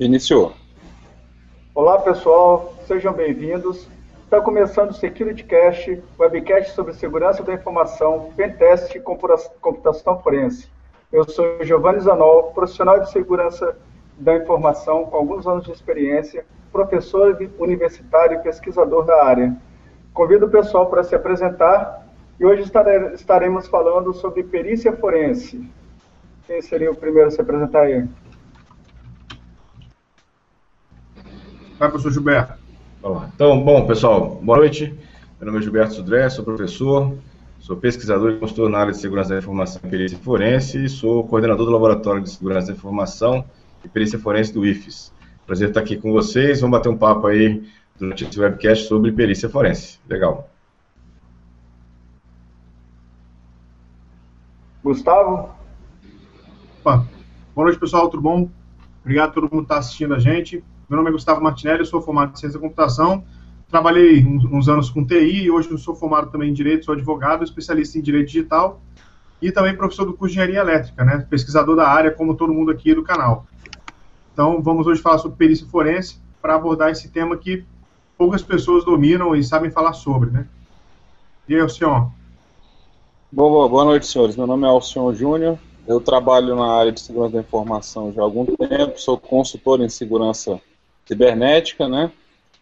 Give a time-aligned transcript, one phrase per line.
[0.00, 0.54] Iniciou.
[1.74, 3.86] Olá pessoal, sejam bem-vindos.
[4.24, 9.00] Está começando o SecurityCast, webcast sobre segurança da informação, pentest e
[9.60, 10.70] computação forense.
[11.12, 13.76] Eu sou Giovanni Zanol, profissional de segurança
[14.16, 19.54] da informação com alguns anos de experiência, professor universitário e pesquisador da área.
[20.14, 22.08] Convido o pessoal para se apresentar
[22.38, 22.72] e hoje
[23.12, 25.62] estaremos falando sobre perícia forense.
[26.46, 28.08] Quem seria o primeiro a se apresentar aí?
[31.80, 32.52] Vai, professor Gilberto.
[33.00, 33.30] Vamos lá.
[33.34, 34.94] Então, bom, pessoal, boa noite.
[35.40, 37.16] Meu nome é Gilberto Sudré, sou professor,
[37.58, 41.26] sou pesquisador e consultor na área de segurança da informação e perícia forense e sou
[41.26, 43.46] coordenador do Laboratório de Segurança da Informação
[43.82, 45.10] e Perícia Forense do IFES.
[45.46, 47.66] Prazer estar aqui com vocês, vamos bater um papo aí
[47.98, 49.98] durante esse webcast sobre perícia forense.
[50.06, 50.50] Legal.
[54.84, 55.48] Gustavo?
[56.80, 57.06] Opa.
[57.54, 58.50] Boa noite, pessoal, tudo bom?
[59.02, 60.62] Obrigado a todo mundo que está assistindo a gente.
[60.90, 63.22] Meu nome é Gustavo Martinelli, sou formado em Ciência da Computação.
[63.68, 67.44] Trabalhei uns anos com TI e hoje eu sou formado também em Direito, sou advogado,
[67.44, 68.80] especialista em Direito Digital
[69.40, 71.24] e também professor do curso de Engenharia Elétrica, né?
[71.30, 73.46] Pesquisador da área, como todo mundo aqui do canal.
[74.32, 77.64] Então, vamos hoje falar sobre perícia forense para abordar esse tema que
[78.18, 80.48] poucas pessoas dominam e sabem falar sobre, né?
[81.48, 82.10] E aí, senhor?
[83.30, 84.34] Boa, boa noite, senhores.
[84.34, 85.56] Meu nome é Alcion Júnior.
[85.86, 89.88] Eu trabalho na área de segurança da informação já há algum tempo, sou consultor em
[89.88, 90.60] segurança
[91.10, 92.12] cibernética, né?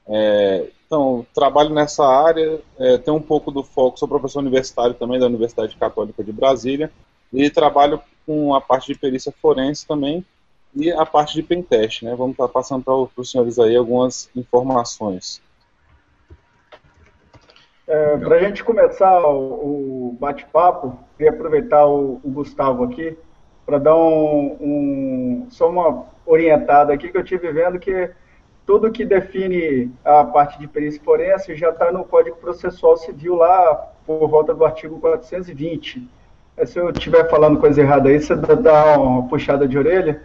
[0.06, 5.20] É, então, trabalho nessa área, é, tenho um pouco do foco, sou professor universitário também
[5.20, 6.90] da Universidade Católica de Brasília
[7.30, 10.24] e trabalho com a parte de perícia forense também
[10.74, 12.14] e a parte de pentest, né?
[12.14, 15.42] Vamos estar passando para os senhores aí algumas informações.
[17.86, 23.16] É, para a gente começar o, o bate-papo, queria aproveitar o, o Gustavo aqui
[23.66, 28.10] para dar um, um, só uma orientada aqui que eu tive vendo que
[28.68, 33.74] tudo que define a parte de perícia forense já está no Código Processual Civil lá
[34.04, 36.06] por volta do artigo 420.
[36.54, 40.22] É, se eu estiver falando coisa errada aí, você dá uma puxada de orelha.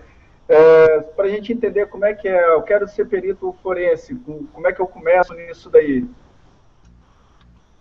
[0.50, 4.14] É, Para a gente entender como é que é, eu quero ser perito forense,
[4.52, 6.06] como é que eu começo nisso daí?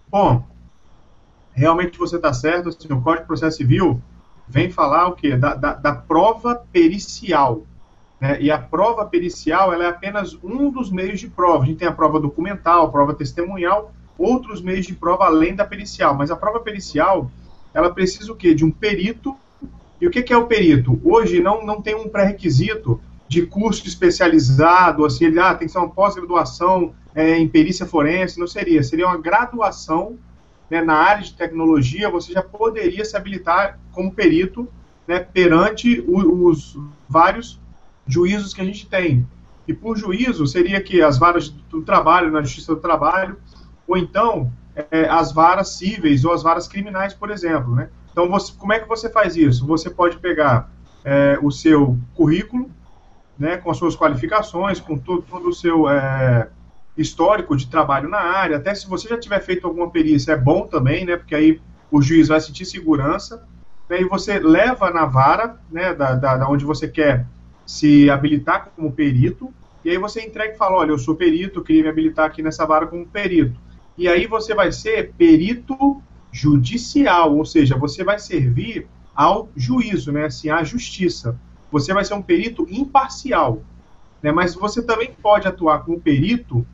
[0.08, 0.44] Bom,
[1.52, 4.00] realmente você está certo, assim, o Código de Processo Civil
[4.46, 5.36] vem falar o quê?
[5.36, 7.62] Da, da, da prova pericial.
[8.22, 8.40] Né?
[8.40, 11.64] E a prova pericial ela é apenas um dos meios de prova.
[11.64, 15.64] A gente tem a prova documental, a prova testemunhal, outros meios de prova além da
[15.64, 16.14] pericial.
[16.14, 17.28] Mas a prova pericial,
[17.74, 18.54] ela precisa o quê?
[18.54, 19.34] De um perito.
[20.00, 21.00] E o que, que é o perito?
[21.02, 25.78] Hoje não, não tem um pré-requisito de curso especializado, assim, ele, ah, tem que ser
[25.78, 28.84] uma pós-graduação é, em perícia forense, não seria.
[28.84, 30.16] Seria uma graduação
[30.70, 34.68] né, na área de tecnologia, você já poderia se habilitar como perito
[35.08, 36.78] né, perante os
[37.08, 37.60] vários
[38.06, 39.26] juízos que a gente tem.
[39.66, 43.38] E por juízo seria que as varas do trabalho, na justiça do trabalho,
[43.86, 44.52] ou então
[44.90, 47.74] é, as varas cíveis ou as varas criminais, por exemplo.
[47.74, 47.88] Né?
[48.10, 49.66] Então, você, como é que você faz isso?
[49.66, 50.70] Você pode pegar
[51.04, 52.70] é, o seu currículo,
[53.38, 56.48] né, com as suas qualificações, com todo, todo o seu é,
[56.96, 60.66] histórico de trabalho na área, até se você já tiver feito alguma perícia, é bom
[60.66, 61.60] também, né, porque aí
[61.90, 63.46] o juiz vai sentir segurança,
[63.88, 67.26] né, e você leva na vara, né, da, da, da onde você quer
[67.66, 69.52] se habilitar como perito,
[69.84, 72.64] e aí você entrega e fala, olha, eu sou perito, queria me habilitar aqui nessa
[72.64, 73.58] vara como perito.
[73.98, 76.00] E aí você vai ser perito
[76.30, 81.38] judicial, ou seja, você vai servir ao juízo, né, assim, à justiça.
[81.70, 83.62] Você vai ser um perito imparcial,
[84.22, 86.66] né, mas você também pode atuar como perito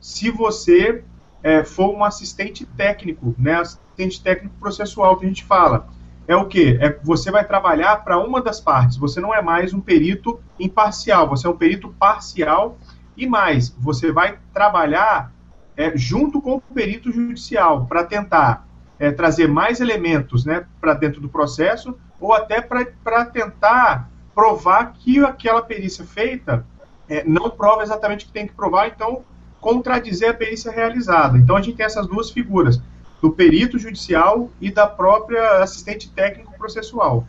[0.00, 1.04] se você
[1.42, 5.88] é, for um assistente técnico, né, assistente técnico processual que a gente fala
[6.28, 6.78] é o que?
[6.80, 8.96] É, você vai trabalhar para uma das partes.
[8.96, 12.76] Você não é mais um perito imparcial, você é um perito parcial
[13.16, 15.32] e mais, você vai trabalhar
[15.76, 18.66] é, junto com o perito judicial para tentar
[18.98, 25.22] é, trazer mais elementos né, para dentro do processo ou até para tentar provar que
[25.24, 26.66] aquela perícia feita
[27.08, 29.22] é, não prova exatamente o que tem que provar, então
[29.60, 31.38] contradizer a perícia realizada.
[31.38, 32.80] Então a gente tem essas duas figuras
[33.20, 37.26] do perito judicial e da própria assistente técnico processual.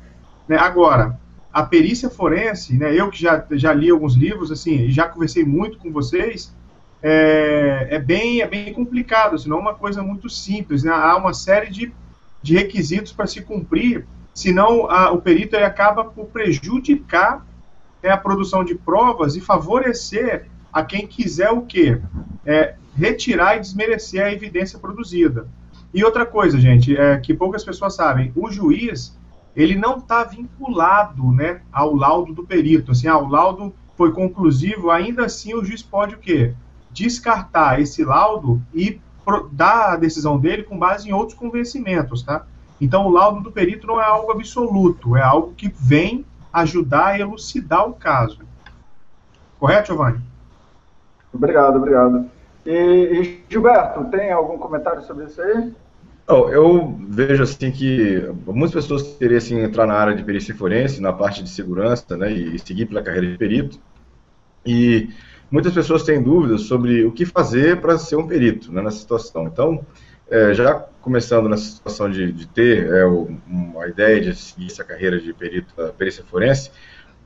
[0.48, 0.58] Né?
[0.58, 1.20] Agora,
[1.52, 5.78] a perícia forense, né, eu que já, já li alguns livros, assim, já conversei muito
[5.78, 6.54] com vocês,
[7.02, 10.84] é, é bem, é bem complicado, assim, não é uma coisa muito simples.
[10.84, 10.92] Né?
[10.92, 11.92] Há uma série de,
[12.42, 17.46] de requisitos para se cumprir, senão a, o perito ele acaba por prejudicar
[18.04, 22.00] né, a produção de provas e favorecer a quem quiser o quê?
[22.46, 25.48] É, retirar e desmerecer a evidência produzida.
[25.98, 29.18] E outra coisa, gente, é que poucas pessoas sabem, o juiz
[29.56, 35.26] ele não está vinculado, né, ao laudo do perito, assim, ao laudo foi conclusivo, ainda
[35.26, 36.54] assim o juiz pode o quê?
[36.92, 39.02] Descartar esse laudo e
[39.52, 42.46] dar a decisão dele com base em outros convencimentos, tá?
[42.80, 46.24] Então o laudo do perito não é algo absoluto, é algo que vem
[46.54, 48.42] ajudar a elucidar o caso.
[49.60, 50.22] Correto, Giovanni?
[51.34, 52.30] Obrigado, obrigado.
[52.64, 55.74] E, e Gilberto, tem algum comentário sobre isso aí?
[56.28, 61.14] Eu vejo assim que muitas pessoas queriam assim, entrar na área de perícia forense, na
[61.14, 63.80] parte de segurança, né, e seguir pela carreira de perito.
[64.66, 65.10] E
[65.50, 69.48] muitas pessoas têm dúvidas sobre o que fazer para ser um perito né, nessa situação.
[69.48, 69.86] Então,
[70.30, 75.22] é, já começando nessa situação de, de ter é, uma ideia de seguir essa carreira
[75.22, 76.70] de perito, perícia forense,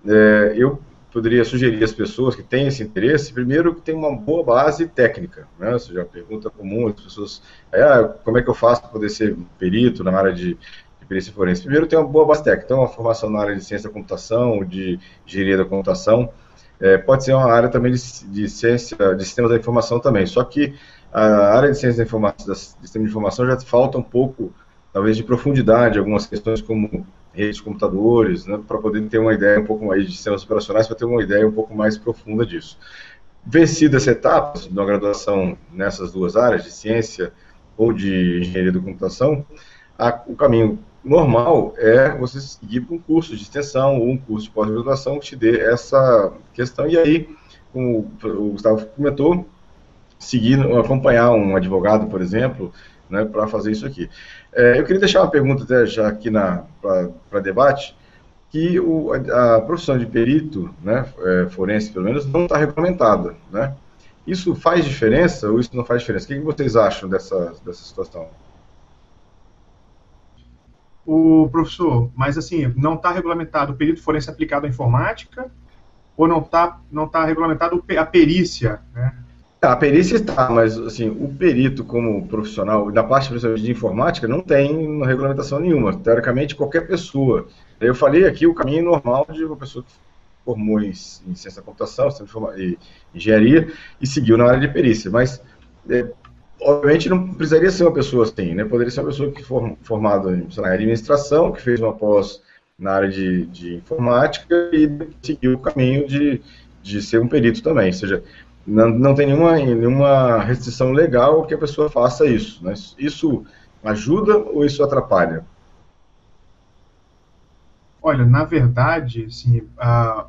[0.05, 0.79] é, eu
[1.11, 5.47] poderia sugerir às pessoas que têm esse interesse, primeiro que tem uma boa base técnica,
[5.59, 5.73] né?
[5.73, 7.41] Ou seja, a pergunta comum as pessoas,
[7.71, 11.05] é, ah, como é que eu faço para poder ser perito na área de, de
[11.07, 11.61] perícia forense?
[11.61, 14.63] Primeiro tem uma boa base técnica, então uma formação na área de ciência da computação,
[14.63, 16.31] de engenharia da computação,
[16.79, 20.43] é, pode ser uma área também de, de, ciência, de sistemas da informação também, só
[20.43, 20.73] que
[21.11, 24.53] a área de ciência da informação, de sistema de informação já falta um pouco,
[24.93, 29.59] talvez, de profundidade, algumas questões como redes de computadores, né, para poder ter uma ideia
[29.59, 32.77] um pouco mais de sistemas operacionais, para ter uma ideia um pouco mais profunda disso.
[33.45, 37.31] Vencida essa etapa de uma graduação nessas duas áreas, de ciência
[37.77, 39.45] ou de engenharia da computação,
[39.97, 44.51] a, o caminho normal é você seguir um curso de extensão ou um curso de
[44.51, 46.87] pós-graduação que te dê essa questão.
[46.87, 47.29] E aí,
[47.73, 49.45] como o Gustavo comentou,
[50.19, 52.71] seguir, acompanhar um advogado, por exemplo,
[53.09, 54.09] né, para fazer isso aqui.
[54.53, 56.29] É, eu queria deixar uma pergunta até já aqui
[56.81, 57.95] para debate,
[58.49, 63.35] que o, a, a, profissão de perito, né, é, forense pelo menos, não está regulamentada,
[63.49, 63.73] né?
[64.27, 66.25] Isso faz diferença ou isso não faz diferença?
[66.25, 68.27] O que, que vocês acham dessa, dessa situação?
[71.05, 75.49] O professor, mas assim, não está regulamentado o perito forense aplicado à informática
[76.15, 79.15] ou não está não tá regulamentado a perícia, né?
[79.61, 85.05] A perícia está, mas assim, o perito como profissional, da parte de informática, não tem
[85.05, 85.95] regulamentação nenhuma.
[85.95, 87.47] Teoricamente, qualquer pessoa.
[87.79, 89.93] Eu falei aqui o caminho normal de uma pessoa que
[90.43, 92.09] formou em, em ciência da computação,
[92.57, 92.75] e
[93.13, 93.71] engenharia,
[94.01, 95.11] e seguiu na área de perícia.
[95.11, 95.39] Mas,
[95.87, 96.07] é,
[96.59, 98.65] obviamente, não precisaria ser uma pessoa assim, né?
[98.65, 102.41] Poderia ser uma pessoa que for, formada em lá, administração, que fez uma pós
[102.79, 104.89] na área de, de informática e
[105.21, 106.41] seguiu o caminho de,
[106.81, 107.87] de ser um perito também.
[107.87, 108.23] Ou seja,
[108.71, 112.63] não, não tem nenhuma, nenhuma restrição legal que a pessoa faça isso.
[112.63, 112.73] Né?
[112.97, 113.45] Isso
[113.83, 115.45] ajuda ou isso atrapalha?
[118.01, 119.67] Olha, na verdade, assim,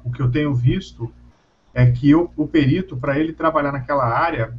[0.04, 1.10] o que eu tenho visto
[1.72, 4.54] é que o, o perito, para ele trabalhar naquela área,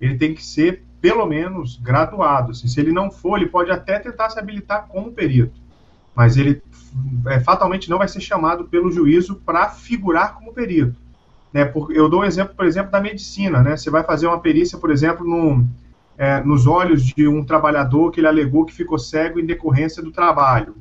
[0.00, 2.52] ele tem que ser, pelo menos, graduado.
[2.52, 5.60] Assim, se ele não for, ele pode até tentar se habilitar como perito,
[6.14, 6.62] mas ele
[7.26, 11.03] é, fatalmente não vai ser chamado pelo juízo para figurar como perito.
[11.54, 11.72] Né?
[11.90, 13.62] Eu dou um exemplo, por exemplo, da medicina.
[13.62, 13.76] Né?
[13.76, 15.24] Você vai fazer uma perícia, por exemplo,
[16.18, 20.10] é, nos olhos de um trabalhador que ele alegou que ficou cego em decorrência do
[20.10, 20.74] trabalho.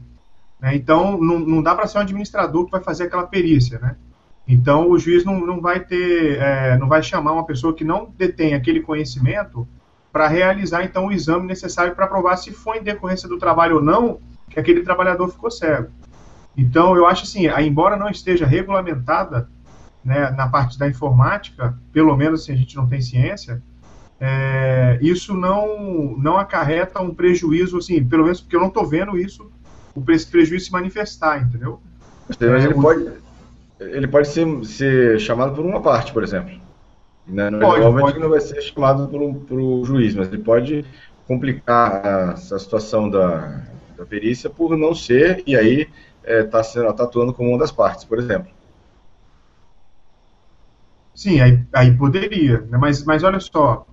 [0.60, 0.76] Né?
[0.76, 3.78] Então, não, não dá para ser um administrador que vai fazer aquela perícia.
[3.78, 3.96] Né?
[4.48, 8.12] Então, o juiz não, não vai ter, é, não vai chamar uma pessoa que não
[8.18, 9.68] detém aquele conhecimento
[10.12, 13.82] para realizar, então, o exame necessário para provar se foi em decorrência do trabalho ou
[13.82, 14.20] não
[14.50, 15.90] que aquele trabalhador ficou cego.
[16.56, 19.50] Então, eu acho assim, embora não esteja regulamentada
[20.04, 23.62] né, na parte da informática, pelo menos se a gente não tem ciência,
[24.20, 29.18] é, isso não, não acarreta um prejuízo, assim, pelo menos porque eu não estou vendo
[29.18, 29.52] isso,
[29.96, 31.80] o prejuízo se manifestar, entendeu?
[32.28, 33.12] Mas ele pode,
[33.80, 36.54] ele pode ser, ser chamado por uma parte, por exemplo.
[37.28, 37.52] Né?
[37.52, 38.20] Pode, pode.
[38.20, 40.86] não vai ser chamado por um, juiz, mas ele pode
[41.28, 43.62] complicar essa situação da,
[43.98, 45.88] da perícia por não ser, e aí
[46.26, 48.52] está é, tá atuando como uma das partes, por exemplo.
[51.16, 52.78] Sim, aí, aí poderia, né?
[52.78, 53.86] mas, mas olha só,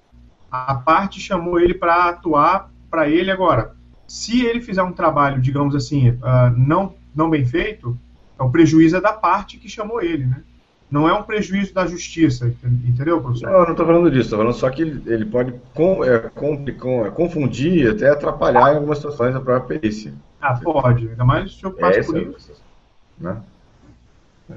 [0.51, 3.75] a parte chamou ele para atuar para ele agora.
[4.09, 7.97] Se ele fizer um trabalho, digamos assim, uh, não, não bem feito,
[8.39, 10.43] o prejuízo é da parte que chamou ele, né?
[10.91, 13.49] Não é um prejuízo da justiça, entendeu, professor?
[13.49, 16.65] Não, não estou falando disso, estou falando só que ele, ele pode com, é, com,
[16.75, 20.13] com, é, confundir, até atrapalhar em algumas situações a própria perícia.
[20.41, 22.53] Ah, pode, ainda mais se o senhor passa por isso.
[23.21, 23.37] Né?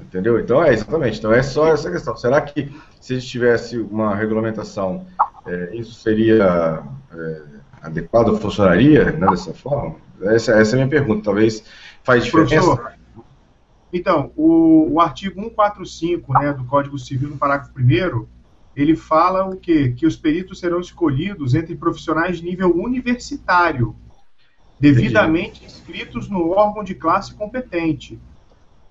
[0.00, 0.38] Entendeu?
[0.38, 1.18] Então é exatamente.
[1.18, 2.16] Então é só essa questão.
[2.16, 2.70] Será que
[3.00, 5.06] se a gente tivesse uma regulamentação,
[5.46, 6.82] é, isso seria
[7.12, 7.42] é,
[7.82, 8.36] adequado?
[8.38, 9.96] Funcionaria né, dessa forma?
[10.22, 11.24] Essa, essa, é a minha pergunta.
[11.24, 11.64] Talvez
[12.02, 12.76] faz diferença.
[12.76, 12.92] Professor,
[13.92, 18.26] então, o, o artigo 145 né, do Código Civil, no parágrafo 1
[18.76, 19.94] ele fala o quê?
[19.96, 23.94] Que os peritos serão escolhidos entre profissionais de nível universitário,
[24.80, 28.18] devidamente inscritos no órgão de classe competente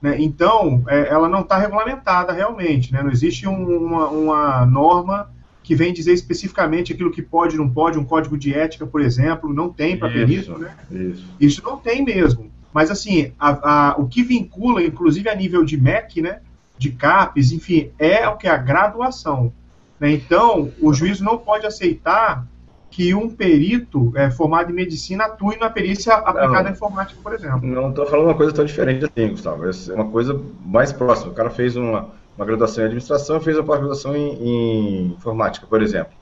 [0.03, 0.17] Né?
[0.19, 2.91] Então, é, ela não está regulamentada realmente.
[2.91, 3.01] Né?
[3.01, 5.31] Não existe um, uma, uma, norma
[5.63, 9.53] que vem dizer especificamente aquilo que pode não pode, um código de ética, por exemplo,
[9.53, 10.59] não tem para perito.
[10.59, 10.75] Né?
[10.91, 11.25] Isso.
[11.39, 12.51] isso não tem mesmo.
[12.73, 16.41] Mas, assim, a, a, o que vincula, inclusive a nível de MEC, né,
[16.77, 18.47] de CAPES, enfim, é o que?
[18.47, 19.53] A graduação.
[19.97, 20.11] Né?
[20.11, 22.45] Então, o juiz não pode aceitar
[22.93, 27.59] que um perito é, formado em medicina atue na perícia aplicada à informática, por exemplo.
[27.63, 29.65] Não estou falando uma coisa tão diferente assim, Gustavo.
[29.65, 31.31] É uma coisa mais próxima.
[31.31, 35.81] O cara fez uma, uma graduação em administração fez uma pós-graduação em, em, informática, por
[35.81, 36.13] exemplo.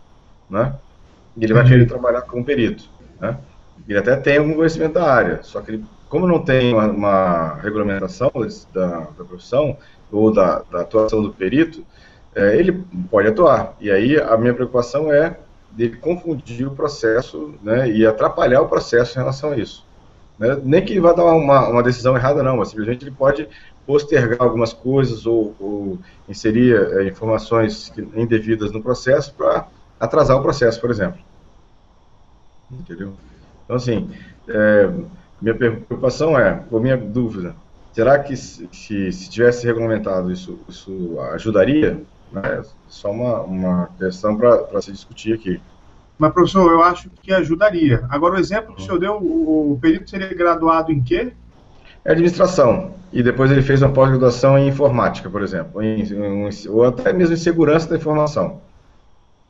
[0.50, 0.74] Né?
[1.36, 2.86] E ele vai querer trabalhar como perito.
[3.20, 3.38] Né?
[3.86, 7.56] Ele até tem algum conhecimento da área, só que ele, como não tem uma, uma
[7.56, 8.32] regulamentação
[8.74, 9.76] da, da, profissão
[10.10, 11.84] ou da, da atuação do perito,
[12.34, 13.76] é, ele pode atuar.
[13.82, 15.36] E aí a minha preocupação é
[15.72, 19.86] dele confundir o processo né, e atrapalhar o processo em relação a isso.
[20.38, 20.60] Né?
[20.64, 23.48] Nem que ele vá dar uma, uma decisão errada, não, mas simplesmente ele pode
[23.86, 29.68] postergar algumas coisas ou, ou inserir é, informações indevidas no processo para
[30.00, 31.20] atrasar o processo, por exemplo.
[32.72, 33.14] Entendeu?
[33.66, 34.10] Então, assim,
[34.48, 34.90] é,
[35.42, 37.56] minha preocupação é, por minha dúvida,
[37.92, 42.02] será que se, se tivesse regulamentado isso, isso ajudaria?
[42.44, 45.62] É só uma, uma questão para se discutir aqui.
[46.18, 48.06] Mas, professor, eu acho que ajudaria.
[48.10, 51.34] Agora, o exemplo que o senhor deu, o, o perito seria graduado em quê?
[52.06, 52.94] É administração.
[53.12, 57.34] E depois ele fez uma pós-graduação em informática, por exemplo, em, em, ou até mesmo
[57.34, 58.62] em segurança da informação.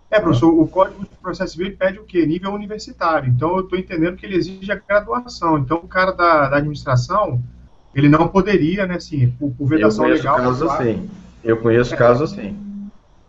[0.09, 2.25] É, professor, o Código de Processo Civil pede o quê?
[2.25, 3.29] Nível universitário.
[3.29, 5.57] Então, eu estou entendendo que ele exige a graduação.
[5.57, 7.41] Então, o cara da, da administração,
[7.93, 10.37] ele não poderia, né, assim, por, por vedação eu legal...
[10.37, 11.09] Casos assim.
[11.43, 12.57] Eu conheço casos assim.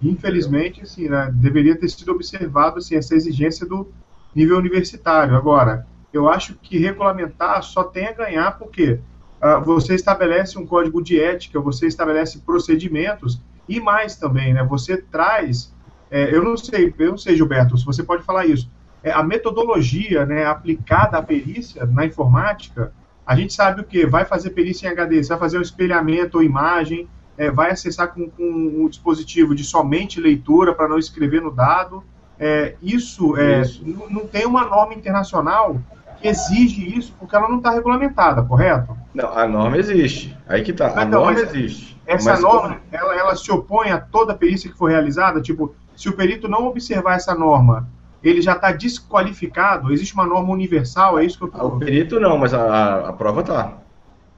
[0.03, 3.93] Infelizmente, assim, né, deveria ter sido observado assim, essa exigência do
[4.35, 5.37] nível universitário.
[5.37, 8.99] Agora, eu acho que regulamentar só tem a ganhar porque
[9.41, 14.65] uh, você estabelece um código de ética, você estabelece procedimentos e mais também, né?
[14.65, 15.73] Você traz,
[16.11, 18.69] é, eu não sei, eu não sei, Gilberto, se você pode falar isso.
[19.03, 22.93] É, a metodologia, né, aplicada à perícia na informática,
[23.27, 26.39] a gente sabe o que vai fazer perícia em HD, você vai fazer um espelhamento
[26.39, 31.41] ou imagem, é, vai acessar com, com um dispositivo de somente leitura para não escrever
[31.41, 32.03] no dado.
[32.39, 33.83] É, isso, é, isso.
[34.11, 35.81] Não, tem uma norma internacional
[36.21, 38.97] que exige isso porque ela não está regulamentada, correto?
[39.15, 40.37] Não, a norma existe.
[40.49, 41.01] Aí que está.
[41.01, 42.01] A norma existe.
[42.07, 42.81] Essa mas norma, como...
[42.91, 45.41] ela, ela se opõe a toda perícia que for realizada?
[45.41, 47.89] Tipo, se o perito não observar essa norma,
[48.23, 49.93] ele já está desqualificado?
[49.93, 51.19] Existe uma norma universal?
[51.19, 51.67] É isso que eu tô...
[51.67, 53.82] O perito não, mas a, a prova está.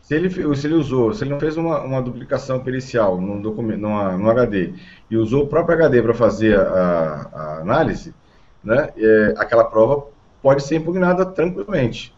[0.04, 3.80] Se ele, se ele usou, se ele não fez uma, uma duplicação pericial num, documento,
[3.80, 4.74] numa, num HD
[5.10, 8.14] e usou o próprio HD para fazer a, a, análise,
[8.62, 10.06] né, é, aquela prova
[10.42, 12.14] pode ser impugnada tranquilamente.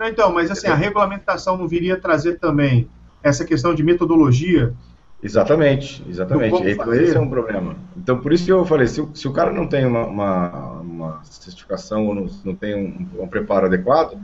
[0.00, 2.88] Então, mas assim, a regulamentação não viria trazer também
[3.20, 4.72] essa questão de metodologia?
[5.20, 6.62] Exatamente, exatamente.
[6.64, 7.76] Esse é um problema.
[7.96, 10.48] Então, por isso que eu falei, se, se o cara não tem uma, uma,
[10.80, 14.16] uma certificação ou não, não tem um, um preparo adequado,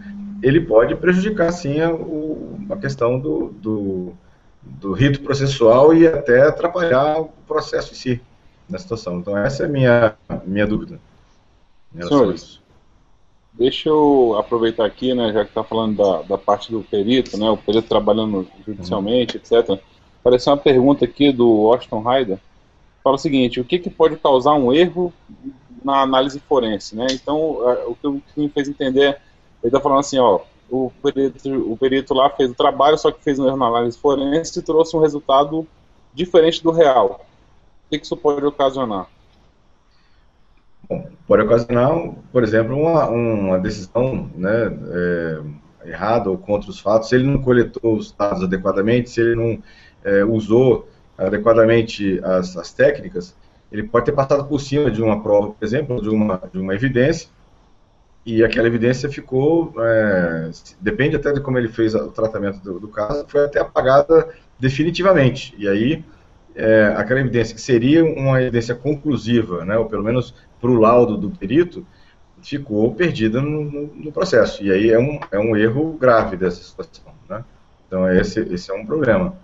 [0.42, 1.90] ele pode prejudicar, sim, a,
[2.72, 4.12] a questão do, do,
[4.62, 8.20] do, rito processual e até atrapalhar o processo em si,
[8.68, 9.18] na situação.
[9.18, 10.14] Então, essa é a minha,
[10.44, 11.00] minha dúvida.
[12.06, 12.60] Senhores,
[13.52, 17.48] deixa eu aproveitar aqui, né, já que está falando da, da parte do perito, né,
[17.50, 19.58] o perito trabalhando judicialmente, uhum.
[19.58, 19.82] etc.
[20.20, 22.38] Apareceu uma pergunta aqui do Washington Ryder.
[23.02, 25.12] Fala o seguinte, o que, que pode causar um erro
[25.82, 27.06] na análise forense, né?
[27.10, 27.38] Então,
[27.86, 29.18] o que me fez entender
[29.62, 33.22] ele está falando assim, ó, o perito, o perito lá fez o trabalho, só que
[33.22, 35.66] fez um na análise forense e trouxe um resultado
[36.12, 37.24] diferente do real.
[37.86, 39.06] O que, que isso pode ocasionar?
[40.88, 41.90] Bom, pode ocasionar,
[42.32, 45.40] por exemplo, uma, uma decisão né, é,
[45.88, 49.62] errada ou contra os fatos, se ele não coletou os dados adequadamente, se ele não
[50.04, 53.34] é, usou adequadamente as, as técnicas,
[53.72, 56.74] ele pode ter passado por cima de uma prova, por exemplo, de uma, de uma
[56.74, 57.28] evidência,
[58.28, 62.86] e aquela evidência ficou, é, depende até de como ele fez o tratamento do, do
[62.86, 64.28] caso, foi até apagada
[64.60, 65.54] definitivamente.
[65.56, 66.04] E aí,
[66.54, 71.16] é, aquela evidência que seria uma evidência conclusiva, né, ou pelo menos para o laudo
[71.16, 71.86] do perito,
[72.42, 74.62] ficou perdida no, no, no, processo.
[74.62, 77.10] E aí é um, é um erro grave dessa situação.
[77.30, 77.42] Né?
[77.86, 79.36] Então, esse, esse é um problema.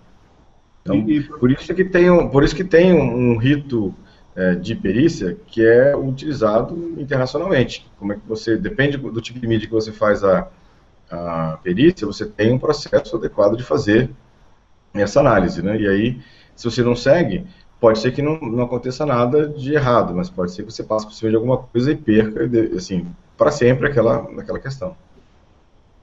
[0.83, 1.03] Então,
[1.39, 3.95] por isso que tem um, por isso que tem um, um rito
[4.61, 7.89] de perícia que é utilizado internacionalmente.
[7.97, 10.47] Como é que você, depende do tipo de mídia que você faz a,
[11.09, 14.09] a perícia, você tem um processo adequado de fazer
[14.93, 15.79] essa análise, né?
[15.79, 16.21] E aí,
[16.55, 17.47] se você não segue,
[17.79, 21.05] pode ser que não, não aconteça nada de errado, mas pode ser que você passe
[21.05, 24.95] por cima de alguma coisa e perca, assim, para sempre aquela, aquela questão.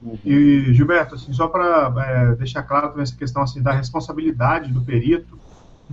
[0.01, 0.17] Uhum.
[0.25, 4.81] E, Gilberto, assim, só para é, deixar claro também essa questão assim, da responsabilidade do
[4.81, 5.39] perito,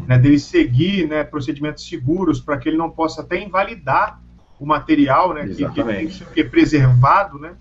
[0.06, 4.20] né, dele seguir né, procedimentos seguros para que ele não possa até invalidar
[4.58, 7.54] o material né, que, que tem que ser preservado, né,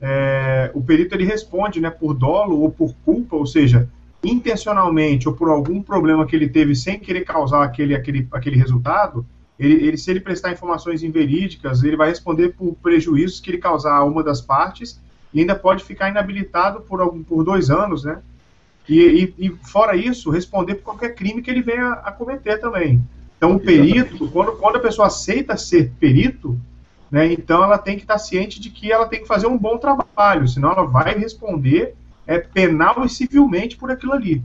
[0.00, 3.88] é, o perito ele responde né, por dolo ou por culpa, ou seja,
[4.22, 9.24] intencionalmente ou por algum problema que ele teve sem querer causar aquele, aquele, aquele resultado,
[9.58, 13.94] ele, ele, se ele prestar informações inverídicas, ele vai responder por prejuízos que ele causar
[13.96, 15.00] a uma das partes
[15.32, 18.20] e ainda pode ficar inabilitado por, algum, por dois anos, né?
[18.88, 23.02] E, e, e, fora isso, responder por qualquer crime que ele venha a cometer também.
[23.36, 26.58] Então, o perito, quando, quando a pessoa aceita ser perito,
[27.10, 29.78] né, então ela tem que estar ciente de que ela tem que fazer um bom
[29.78, 31.94] trabalho, senão ela vai responder
[32.26, 34.42] é, penal e civilmente por aquilo ali.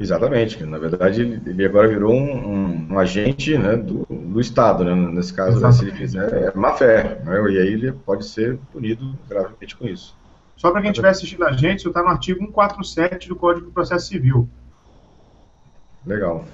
[0.00, 0.64] Exatamente.
[0.64, 5.32] Na verdade, ele agora virou um, um, um agente né, do, do, Estado, né, nesse
[5.32, 7.20] caso, né, se ele fizer é má fé.
[7.22, 10.16] Né, e aí ele pode ser punido gravemente com isso.
[10.60, 13.72] Só para quem estiver assistindo a gente, isso está no artigo 147 do Código do
[13.72, 14.46] Processo Civil.
[16.04, 16.44] Legal.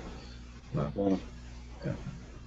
[1.84, 1.90] É.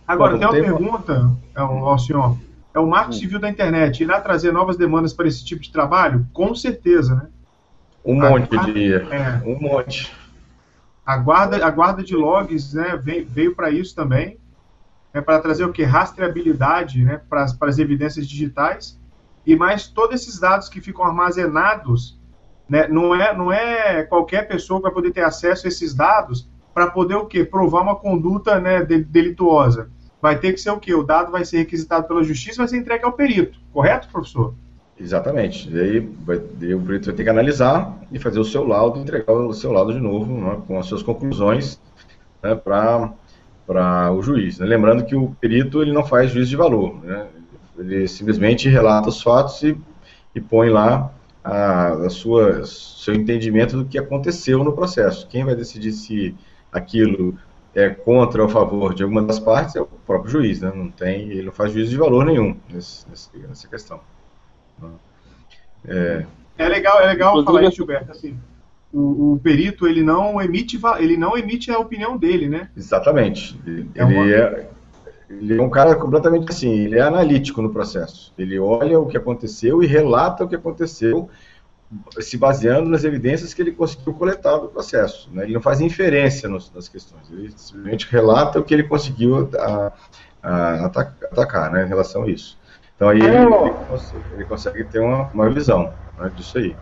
[0.07, 0.63] Agora, Bom, tem uma tem...
[0.63, 2.37] pergunta ao, ao senhor.
[2.73, 3.13] É o Marco hum.
[3.13, 6.25] Civil da Internet irá trazer novas demandas para esse tipo de trabalho?
[6.31, 7.27] Com certeza, né?
[8.05, 9.05] Um monte, diria.
[9.11, 9.41] É.
[9.45, 10.15] Um monte.
[11.05, 14.39] A guarda, a guarda de logs né, veio, veio para isso também,
[15.13, 15.83] é para trazer o que?
[15.83, 18.97] Rastreabilidade né, para as evidências digitais
[19.49, 22.19] e mais todos esses dados que ficam armazenados,
[22.69, 26.47] né, não, é, não é qualquer pessoa que vai poder ter acesso a esses dados
[26.71, 27.43] para poder o quê?
[27.43, 29.89] Provar uma conduta né, delituosa.
[30.21, 30.93] Vai ter que ser o quê?
[30.93, 34.53] O dado vai ser requisitado pela justiça e vai ser entregue ao perito, correto, professor?
[34.99, 35.67] Exatamente.
[35.67, 38.99] E aí, vai, aí o perito vai ter que analisar e fazer o seu laudo,
[38.99, 41.81] entregar o seu laudo de novo, né, com as suas conclusões
[42.43, 44.59] né, para o juiz.
[44.59, 44.67] Né?
[44.67, 47.03] Lembrando que o perito ele não faz juízo de valor.
[47.03, 47.25] Né?
[47.79, 49.77] Ele simplesmente relata os fatos e,
[50.35, 51.11] e põe lá
[51.43, 55.27] a, a sua, seu entendimento do que aconteceu no processo.
[55.27, 56.35] Quem vai decidir se
[56.71, 57.37] aquilo
[57.73, 60.71] é contra ou a favor de alguma das partes é o próprio juiz, né?
[60.73, 63.05] Não tem, ele não faz juízo de valor nenhum nesse,
[63.47, 63.99] nessa questão.
[65.87, 66.25] É,
[66.57, 68.11] é legal, é legal falar isso, Gilberto.
[68.11, 68.37] Assim,
[68.91, 72.69] o, o, perito ele não emite, ele não emite a opinião dele, né?
[72.75, 73.59] Exatamente.
[73.65, 74.29] Ele é, uma...
[74.29, 74.69] é,
[75.29, 76.71] ele é um cara completamente assim.
[76.71, 78.33] Ele é analítico no processo.
[78.37, 81.29] Ele olha o que aconteceu e relata o que aconteceu,
[82.19, 85.29] se baseando nas evidências que ele conseguiu coletar do processo.
[85.31, 85.43] Né?
[85.43, 87.29] Ele não faz inferência nos, nas questões.
[87.31, 89.91] Ele simplesmente relata o que ele conseguiu a,
[90.41, 92.57] a atacar, né, em relação a isso.
[92.95, 93.49] Então aí ele, ele,
[93.87, 96.75] consegue, ele consegue, ter uma, uma visão né, disso aí.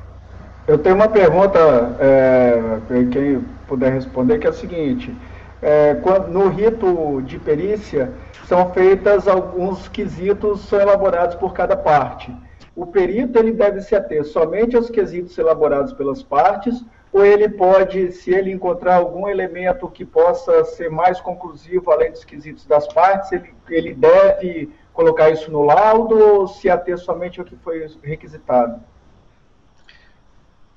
[0.67, 1.60] Eu tenho uma pergunta,
[1.99, 2.79] é,
[3.12, 5.15] quem puder responder, que é a seguinte.
[5.62, 5.96] É,
[6.30, 8.13] no rito de perícia,
[8.46, 12.34] são feitas alguns quesitos, são elaborados por cada parte.
[12.76, 18.12] O perito ele deve se ater somente aos quesitos elaborados pelas partes, ou ele pode,
[18.12, 23.32] se ele encontrar algum elemento que possa ser mais conclusivo além dos quesitos das partes,
[23.32, 28.80] ele, ele deve colocar isso no laudo ou se ater somente ao que foi requisitado?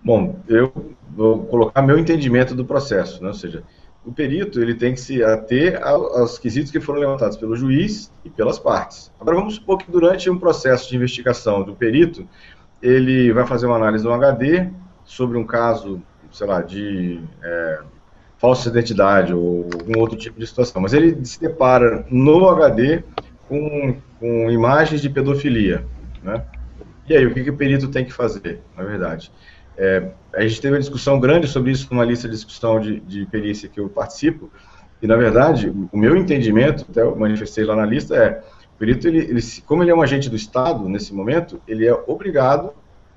[0.03, 0.73] Bom, eu
[1.11, 3.29] vou colocar meu entendimento do processo, né?
[3.29, 3.63] ou seja,
[4.05, 8.31] o perito ele tem que se ater aos quesitos que foram levantados pelo juiz e
[8.31, 9.13] pelas partes.
[9.21, 12.27] Agora vamos supor que durante um processo de investigação do perito,
[12.83, 14.69] ele vai fazer uma análise do HD
[15.05, 17.81] sobre um caso, sei lá, de é,
[18.39, 23.03] falsa identidade ou algum outro tipo de situação, mas ele se depara no HD
[23.47, 25.85] com, com imagens de pedofilia,
[26.23, 26.43] né?
[27.07, 29.33] E aí, o que, que o perito tem que fazer, na verdade?
[29.83, 33.25] É, a gente teve uma discussão grande sobre isso numa lista de discussão de, de
[33.25, 34.51] perícia que eu participo,
[35.01, 38.43] e, na verdade, o meu entendimento, até eu manifestei lá na lista, é
[38.75, 41.95] o perito, ele, ele, como ele é um agente do Estado, nesse momento, ele é
[42.07, 42.75] obrigado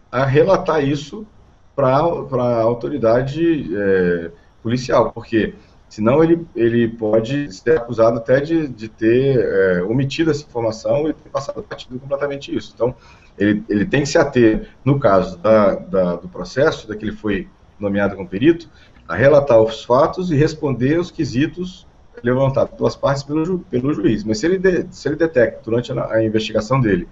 [0.09, 1.27] a relatar isso
[1.75, 5.55] para a autoridade é, policial, porque
[5.93, 11.13] Senão ele, ele pode ser acusado até de, de ter é, omitido essa informação e
[11.13, 12.71] ter passado partido completamente isso.
[12.73, 12.95] Então,
[13.37, 17.47] ele, ele tem que se ater, no caso da, da, do processo, da que foi
[17.79, 18.67] nomeado como perito,
[19.07, 21.85] a relatar os fatos e responder os quesitos
[22.23, 24.23] levantados pelas partes pelo, ju, pelo juiz.
[24.23, 27.07] Mas se ele, de, se ele detecta, durante a, a investigação dele,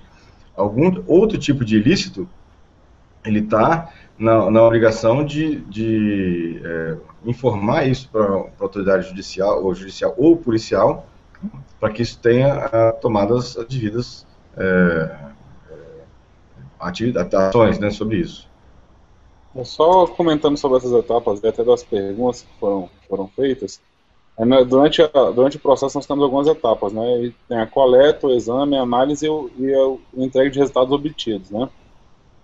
[0.55, 2.27] algum outro tipo de ilícito,
[3.23, 9.73] ele está na, na, obrigação de, de é, informar isso para a autoridade judicial ou
[9.73, 11.07] judicial ou policial
[11.79, 15.15] para que isso tenha a, tomadas as devidas é,
[16.79, 18.47] é ações né, sobre isso.
[19.63, 23.81] Só comentando sobre essas etapas, e até das perguntas que foram, foram feitas,
[24.37, 27.33] é, durante, a, durante o processo nós temos algumas etapas, né?
[27.49, 31.49] tem a coleta, o exame, a análise e, o, e o entrega de resultados obtidos,
[31.49, 31.67] né?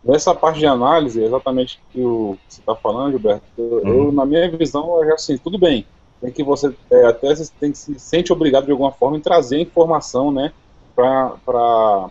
[0.03, 4.05] Nessa parte de análise, exatamente o que você está falando, Gilberto, eu, uhum.
[4.05, 5.86] eu, na minha visão, é assim, tudo bem,
[6.21, 9.21] tem que você é, até você tem que se sente obrigado de alguma forma em
[9.21, 10.53] trazer informação, né,
[10.95, 12.10] para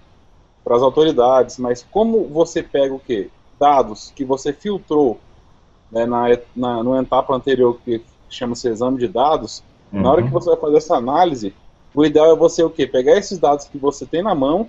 [0.68, 3.30] as autoridades, mas como você pega o quê?
[3.58, 5.18] Dados que você filtrou
[5.90, 10.02] né, na, na, no etapa anterior, que chama-se exame de dados, uhum.
[10.02, 10.34] na hora que uhum.
[10.34, 11.54] você vai fazer essa análise,
[11.94, 12.86] o ideal é você o quê?
[12.86, 14.68] Pegar esses dados que você tem na mão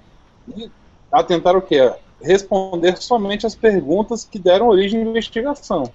[0.55, 0.71] e
[1.11, 1.91] atentar o quê?
[2.21, 5.91] Responder somente as perguntas que deram origem à investigação.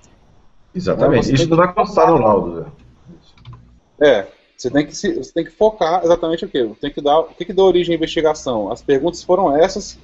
[0.74, 1.34] Exatamente.
[1.34, 2.60] Isso não vai constar no laudo.
[2.60, 2.66] Né?
[4.00, 6.70] É, você tem que se, você tem que focar exatamente o quê?
[6.80, 8.70] Tem que dar o que, que deu origem à investigação.
[8.70, 9.98] As perguntas foram essas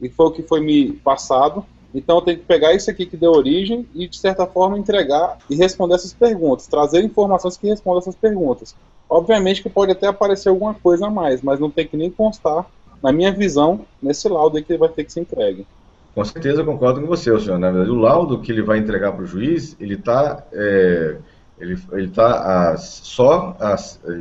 [0.00, 1.64] e foi o que foi me passado.
[1.94, 5.38] Então eu tenho que pegar isso aqui que deu origem e de certa forma entregar
[5.48, 8.74] e responder essas perguntas, trazer informações que respondam essas perguntas.
[9.08, 12.66] Obviamente que pode até aparecer alguma coisa a mais, mas não tem que nem constar,
[13.02, 15.66] na minha visão, nesse laudo aí que vai ter que ser entregue.
[16.14, 17.58] Com certeza concordo com você, senhor.
[17.58, 21.16] Na verdade, o laudo que ele vai entregar para o juiz, ele está é,
[21.58, 23.56] ele, ele tá, só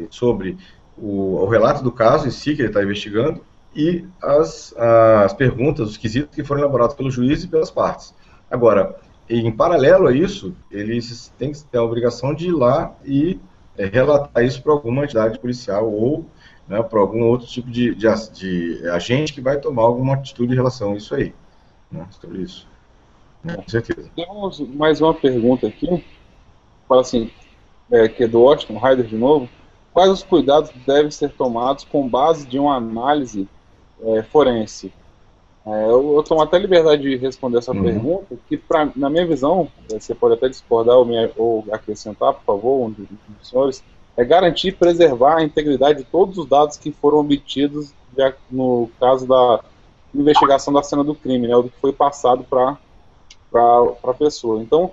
[0.10, 0.58] sobre
[0.98, 3.41] o, o, relato do caso em si que ele está investigando
[3.76, 8.13] e as, as perguntas, os quesitos que foram elaborados pelo juiz e pelas partes.
[8.50, 8.96] Agora,
[9.30, 13.39] em paralelo a isso, eles têm que ter a obrigação de ir lá e
[13.78, 16.26] é, relatar isso para alguma entidade policial ou
[16.71, 20.55] né, para algum outro tipo de, de, de, agente que vai tomar alguma atitude em
[20.55, 21.34] relação a isso aí.
[21.91, 22.65] Né, sobre isso.
[23.43, 24.10] Né, com certeza.
[24.15, 26.01] Temos mais uma pergunta aqui.
[26.88, 27.29] Fala assim,
[27.91, 29.49] é, que é do Austin Ryder de novo.
[29.93, 33.49] Quais os cuidados devem ser tomados com base de uma análise
[34.01, 34.93] é, forense?
[35.65, 37.84] É, eu, eu, tomo até liberdade de responder essa uhum.
[37.84, 42.43] pergunta, que pra, na minha visão, você pode até discordar ou, me, ou acrescentar, por
[42.45, 43.84] favor, um dos, dos senhores,
[44.17, 48.89] é garantir e preservar a integridade de todos os dados que foram obtidos já no
[49.00, 49.62] caso da
[50.13, 52.78] investigação da cena do crime, né, o que foi passado para
[54.04, 54.62] a pessoa.
[54.62, 54.91] Então,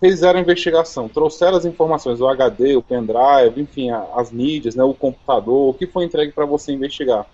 [0.00, 4.94] fizeram a investigação, trouxeram as informações, o HD, o pendrive, enfim, as mídias, né, o
[4.94, 7.26] computador, o que foi entregue para você investigar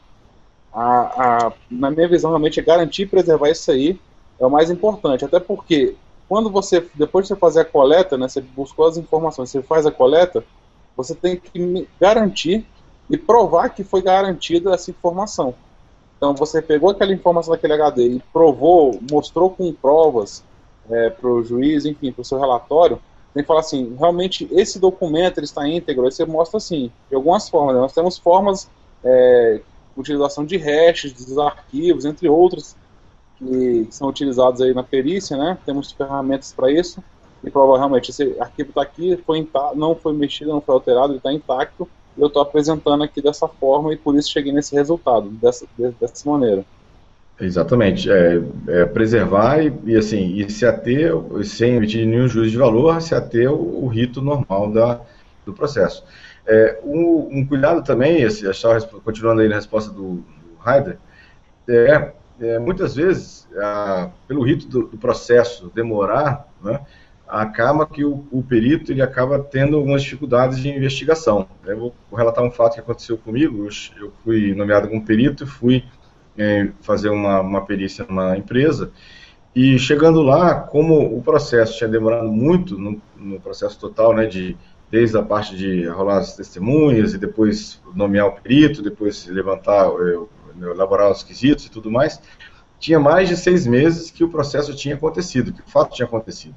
[0.73, 3.99] a, a, na minha visão, realmente é garantir e preservar isso aí
[4.39, 5.25] é o mais importante.
[5.25, 5.97] Até porque,
[6.31, 9.85] quando você, depois de você fazer a coleta, né, você buscou as informações, você faz
[9.85, 10.45] a coleta,
[10.97, 12.65] você tem que garantir
[13.11, 15.53] e provar que foi garantida essa informação.
[16.17, 20.45] Então, você pegou aquela informação daquele HD e provou, mostrou com provas
[20.89, 23.01] é, para o juiz, enfim, para o seu relatório,
[23.35, 27.17] tem que falar assim, realmente esse documento ele está íntegro, aí você mostra assim, de
[27.17, 27.81] algumas formas, né?
[27.81, 28.71] nós temos formas
[29.03, 29.61] é,
[29.97, 32.77] utilização de hashes dos arquivos, entre outros,
[33.41, 35.59] que são utilizados aí na perícia, né?
[35.65, 37.03] Temos ferramentas para isso.
[37.43, 41.33] E provavelmente esse arquivo está aqui, foi não foi mexido, não foi alterado, ele está
[41.33, 41.89] intacto.
[42.19, 45.67] Eu estou apresentando aqui dessa forma e por isso cheguei nesse resultado, dessa,
[45.99, 46.65] dessa maneira.
[47.41, 52.59] Exatamente, é, é preservar e, e, assim, e se ater, sem emitir nenhum juízo de
[52.59, 55.01] valor, se ater o, o rito normal da,
[55.47, 56.05] do processo.
[56.47, 58.45] É, um, um, cuidado também, esse,
[59.03, 60.99] continuando aí na resposta do, do Heider,
[61.67, 66.81] é, é, muitas vezes, a, pelo rito do, do, processo demorar, né,
[67.29, 71.47] acaba que o, o, perito ele acaba tendo algumas dificuldades de investigação.
[71.67, 73.69] Eu vou relatar um fato que aconteceu comigo.
[74.01, 75.85] Eu, fui nomeado como perito e fui
[76.37, 78.91] é, fazer uma, uma perícia numa empresa.
[79.55, 84.57] E chegando lá, como o processo tinha demorado muito no, no processo total, né, de
[84.91, 90.19] desde a parte de rolar as testemunhas e depois nomear o perito, depois levantar, eh,
[90.19, 90.40] elaborar
[91.11, 92.21] os quesitos e tudo mais,
[92.79, 96.55] tinha mais de seis meses que o processo tinha acontecido, que o fato tinha acontecido.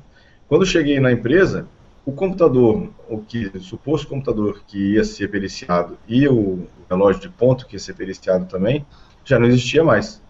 [0.47, 1.67] Quando cheguei na empresa,
[2.06, 7.29] o computador, o que o suposto computador que ia ser periciado e o relógio de
[7.29, 8.86] ponto que ia ser periciado também,
[9.23, 10.21] já não existia mais.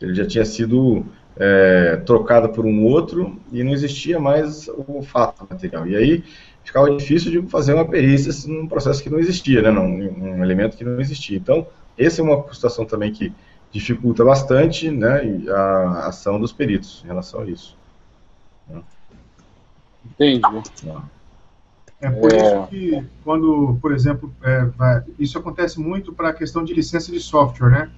[0.00, 1.04] Ele já tinha sido
[1.36, 5.86] é, trocado por um outro e não existia mais o fato material.
[5.86, 6.24] E aí
[6.64, 10.76] ficava difícil de fazer uma perícia num processo que não existia, né, num, um elemento
[10.76, 11.36] que não existia.
[11.36, 11.66] Então,
[11.98, 13.32] essa é uma situação também que
[13.70, 17.76] dificulta bastante né, a ação dos peritos em relação a isso.
[20.04, 20.42] Entendi.
[22.00, 22.36] É por é...
[22.36, 27.20] isso que, quando, por exemplo, é, isso acontece muito para a questão de licença de
[27.20, 27.90] software, né?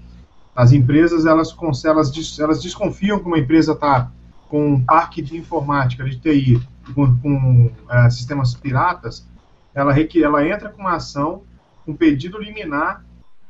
[0.54, 4.11] As empresas, elas, elas, elas desconfiam que uma empresa está
[4.48, 6.61] com um parque de informática, de TI,
[6.94, 9.26] com, com é, sistemas piratas,
[9.74, 11.42] ela, ela entra com uma ação,
[11.87, 13.04] um pedido liminar,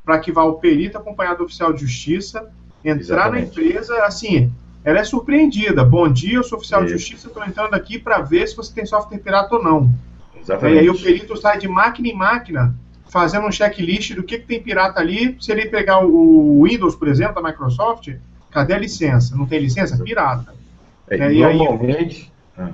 [0.09, 2.49] para que vá o perito acompanhado do oficial de justiça,
[2.83, 3.43] entrar Exatamente.
[3.43, 4.51] na empresa, assim,
[4.83, 5.85] ela é surpreendida.
[5.85, 6.95] Bom dia, eu sou oficial Isso.
[6.95, 9.93] de justiça, estou entrando aqui para ver se você tem software pirata ou não.
[10.41, 10.77] Exatamente.
[10.77, 12.75] E aí o perito sai de máquina em máquina,
[13.11, 15.37] fazendo um checklist do que, que tem pirata ali.
[15.39, 18.09] Se ele pegar o Windows, por exemplo, da Microsoft,
[18.51, 19.37] Cadê a licença?
[19.37, 20.03] Não tem licença?
[20.03, 20.55] Pirata.
[21.07, 21.29] É, né?
[21.29, 22.73] normalmente, aí...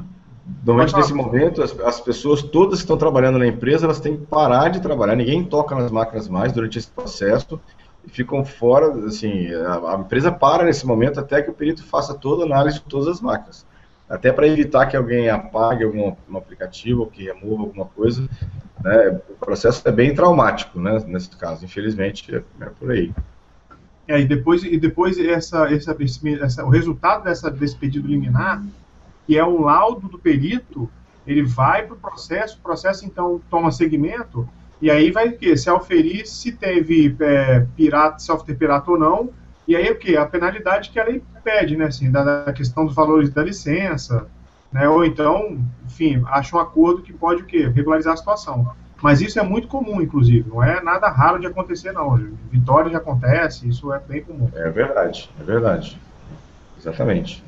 [0.64, 4.26] Normalmente nesse momento, as, as, pessoas todas que estão trabalhando na empresa, elas têm que
[4.26, 7.58] parar de trabalhar, ninguém toca nas máquinas mais durante esse processo,
[8.06, 12.12] e ficam fora, assim, a, a empresa para nesse momento até que o perito faça
[12.12, 13.64] toda a análise de todas as máquinas
[14.08, 18.28] até para evitar que alguém apague algum um aplicativo ou que remova alguma coisa.
[18.82, 19.20] Né?
[19.28, 23.12] O processo é bem traumático, né, nesse caso, infelizmente, é, é por aí.
[24.06, 25.96] É, e depois, e depois essa, essa,
[26.42, 28.62] essa, o resultado dessa, desse pedido liminar,
[29.26, 30.90] que é o laudo do perito,
[31.26, 34.48] ele vai para o processo, o processo então toma segmento,
[34.80, 35.56] e aí vai o quê?
[35.56, 39.30] Se auferir se teve é, pirata, software pirata ou não,
[39.66, 40.16] e aí o que?
[40.16, 41.86] A penalidade que a lei pede, né?
[41.86, 44.26] Assim, da, da, questão dos valores da licença,
[44.70, 44.88] né?
[44.88, 47.66] Ou então, enfim, acha um acordo que pode o quê?
[47.66, 48.74] Regularizar a situação.
[49.02, 50.48] Mas isso é muito comum, inclusive.
[50.48, 52.16] Não é nada raro de acontecer, não.
[52.50, 54.50] Vitória já acontece, isso é bem comum.
[54.54, 55.98] É verdade, é verdade.
[56.78, 57.42] Exatamente.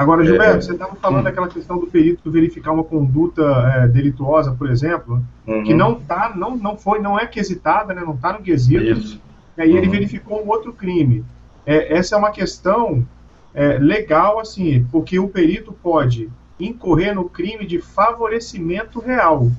[0.00, 1.24] Agora, Gilberto, é, você estava falando hum.
[1.24, 3.42] daquela questão do perito verificar uma conduta
[3.76, 5.62] é, delituosa, por exemplo, uhum.
[5.62, 8.82] que não tá, não, não foi, não é quesitada, né, não está no quesito.
[8.82, 9.20] Isso
[9.60, 9.92] e aí ele uhum.
[9.92, 11.22] verificou um outro crime.
[11.66, 13.06] É, essa é uma questão
[13.52, 19.50] é, legal, assim, porque o perito pode incorrer no crime de favorecimento real.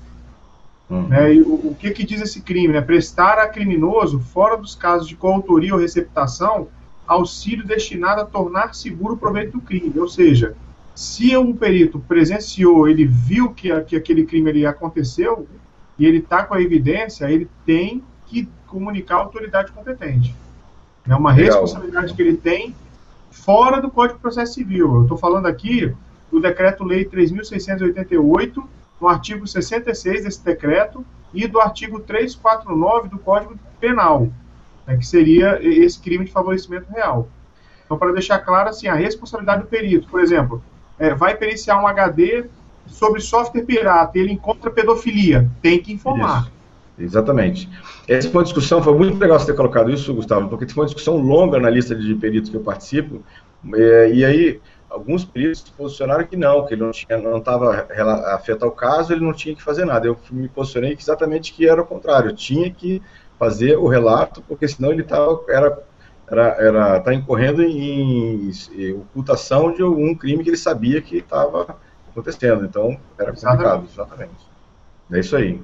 [0.90, 1.08] Uhum.
[1.08, 2.74] Né, o, o, que, que diz esse crime?
[2.74, 2.82] Né?
[2.82, 6.68] Prestar a criminoso, fora dos casos de coautoria ou receptação,
[7.14, 9.94] auxílio destinado a tornar seguro o proveito do crime.
[10.00, 10.56] Ou seja,
[10.96, 15.48] se um perito presenciou, ele viu que, que aquele crime ali aconteceu,
[15.98, 20.36] e ele está com a evidência, ele tem que comunicar à autoridade competente.
[21.08, 21.62] É uma Legal.
[21.62, 22.76] responsabilidade que ele tem
[23.30, 24.96] fora do Código de Processo Civil.
[24.96, 25.94] Eu estou falando aqui
[26.32, 28.64] do Decreto-Lei 3.688,
[29.00, 34.30] no artigo 66 desse decreto, e do artigo 349 do Código Penal,
[34.86, 37.28] né, que seria esse crime de favorecimento real.
[37.86, 40.64] Então, para deixar claro, assim, a responsabilidade do perito, por exemplo,
[40.98, 42.46] é, vai periciar um HD
[42.88, 46.44] sobre software pirata e ele encontra pedofilia, tem que informar.
[46.44, 46.62] Isso.
[47.00, 47.70] Exatamente.
[48.08, 50.88] Essa foi uma discussão, foi muito legal você ter colocado isso, Gustavo, porque foi uma
[50.88, 53.24] discussão longa na lista de peritos que eu participo,
[53.74, 57.88] é, e aí alguns peritos posicionaram que não, que ele não tinha, não estava
[58.36, 60.06] afeto ao caso, ele não tinha que fazer nada.
[60.06, 63.02] Eu me posicionei exatamente que era o contrário, tinha que
[63.42, 65.84] fazer o relato, porque senão ele tava, era
[66.28, 71.76] era, era tá incorrendo em, em ocultação de algum crime que ele sabia que estava
[72.10, 72.64] acontecendo.
[72.64, 73.92] Então era complicado, exatamente.
[73.92, 74.52] exatamente.
[75.12, 75.62] É isso aí.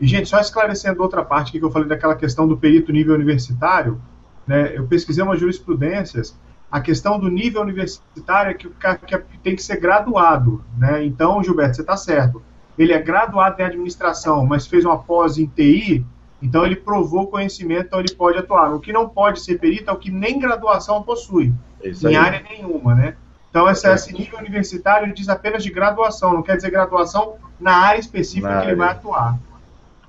[0.00, 4.00] E, gente, só esclarecendo outra parte que eu falei daquela questão do perito nível universitário,
[4.44, 6.36] né, eu pesquisei umas jurisprudências,
[6.70, 10.62] a questão do nível universitário é que, que tem que ser graduado.
[10.76, 11.04] Né?
[11.04, 12.42] Então, Gilberto, você está certo.
[12.76, 16.04] Ele é graduado em administração, mas fez uma pós em TI,
[16.40, 18.74] então ele provou conhecimento, então ele pode atuar.
[18.74, 22.94] O que não pode ser perito é o que nem graduação possui, em área nenhuma,
[22.94, 23.16] né?
[23.50, 27.98] Então, esse, esse nível universitário diz apenas de graduação, não quer dizer graduação na área
[27.98, 28.70] específica na que área.
[28.70, 29.38] ele vai atuar.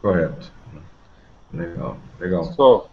[0.01, 0.51] Correto.
[1.51, 2.43] Legal, legal.
[2.43, 2.87] Só,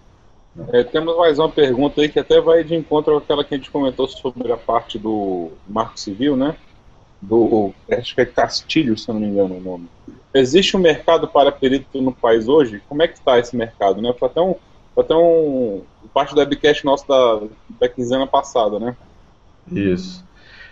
[0.73, 3.59] é, temos mais uma pergunta aí que até vai de encontro com aquela que a
[3.59, 6.57] gente comentou sobre a parte do Marco Civil, né?
[7.27, 9.89] Do, acho que é Castilho, se não me engano o nome.
[10.33, 12.81] Existe um mercado para perito no país hoje?
[12.89, 14.15] Como é que está esse mercado, né?
[14.19, 14.55] Foi até um,
[14.95, 15.83] foi até um
[16.15, 17.41] parte do webcast nosso da,
[17.81, 18.97] da quinzena passada, né?
[19.71, 20.25] Isso.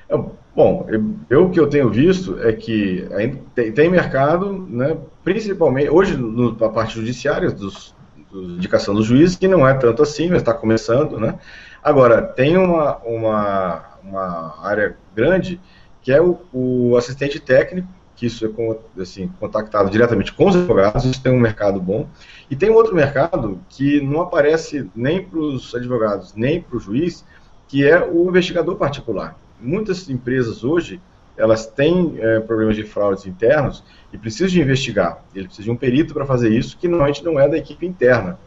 [0.08, 0.16] É,
[0.54, 0.86] bom,
[1.28, 3.06] eu o que eu tenho visto é que
[3.54, 7.94] tem, tem mercado, né, principalmente hoje no, a parte judiciária dos,
[8.30, 11.38] dos indicação dos juízes, que não é tanto assim, mas está começando, né?
[11.82, 15.60] Agora, tem uma, uma, uma área grande
[16.04, 21.04] que é o, o assistente técnico, que isso é assim, contactado diretamente com os advogados,
[21.04, 22.06] isso tem um mercado bom.
[22.48, 27.24] E tem outro mercado que não aparece nem para os advogados, nem para o juiz,
[27.66, 31.00] que é o investigador particular muitas empresas hoje
[31.36, 35.24] elas têm é, problemas de fraudes internos e precisam de investigar.
[35.34, 38.38] Ele precisa de um perito para fazer isso, que normalmente não é da equipe interna.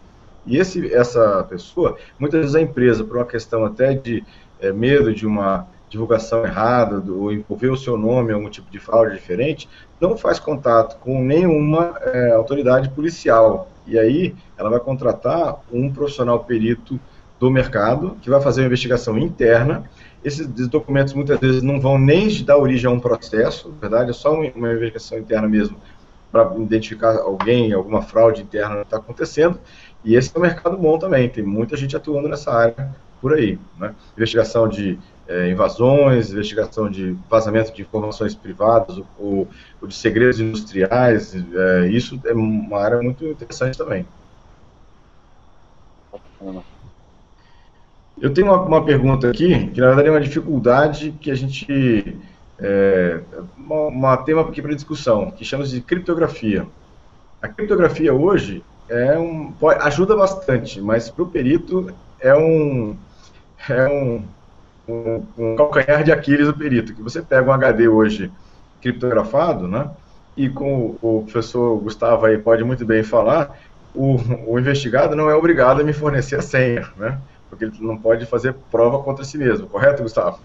[0.46, 4.24] E esse, essa pessoa, muitas vezes a empresa, por uma questão até de
[4.62, 8.70] é, medo de uma divulgação errada, do, ou envolver o seu nome em algum tipo
[8.70, 9.70] de fraude diferente,
[10.00, 13.70] não faz contato com nenhuma é, autoridade policial.
[13.86, 17.00] E aí ela vai contratar um profissional perito
[17.40, 19.84] do mercado, que vai fazer uma investigação interna
[20.28, 24.14] esses documentos muitas vezes não vão nem dar origem a um processo, na verdade, é
[24.14, 25.78] só uma, investigação interna mesmo
[26.32, 29.60] para identificar alguém, alguma fraude interna que está acontecendo.
[30.04, 33.58] E esse é um mercado bom também, tem muita gente atuando nessa área por aí.
[33.80, 33.96] Né?
[34.18, 39.48] Investigação de é, invasões, investigação de vazamento de informações privadas ou,
[39.82, 44.06] ou de segredos industriais, é, isso é uma área muito interessante também.
[48.20, 52.18] Eu tenho uma, uma, pergunta aqui, que na verdade é uma dificuldade que a gente.
[52.60, 53.22] É,
[53.56, 56.66] uma, uma tema aqui para discussão, que chama de criptografia.
[57.42, 62.96] A criptografia hoje é um, pode, ajuda bastante, mas para o perito é um,
[63.70, 64.24] é um,
[64.88, 68.32] um, um, calcanhar de Aquiles do perito, que você pega um HD hoje
[68.82, 69.90] criptografado, né?
[70.36, 73.58] E com o professor Gustavo aí pode muito bem falar,
[73.94, 77.20] o, o investigado não é obrigado a me fornecer a senha, né?
[77.50, 80.40] porque ele não pode fazer prova contra si mesmo, correto, Gustavo?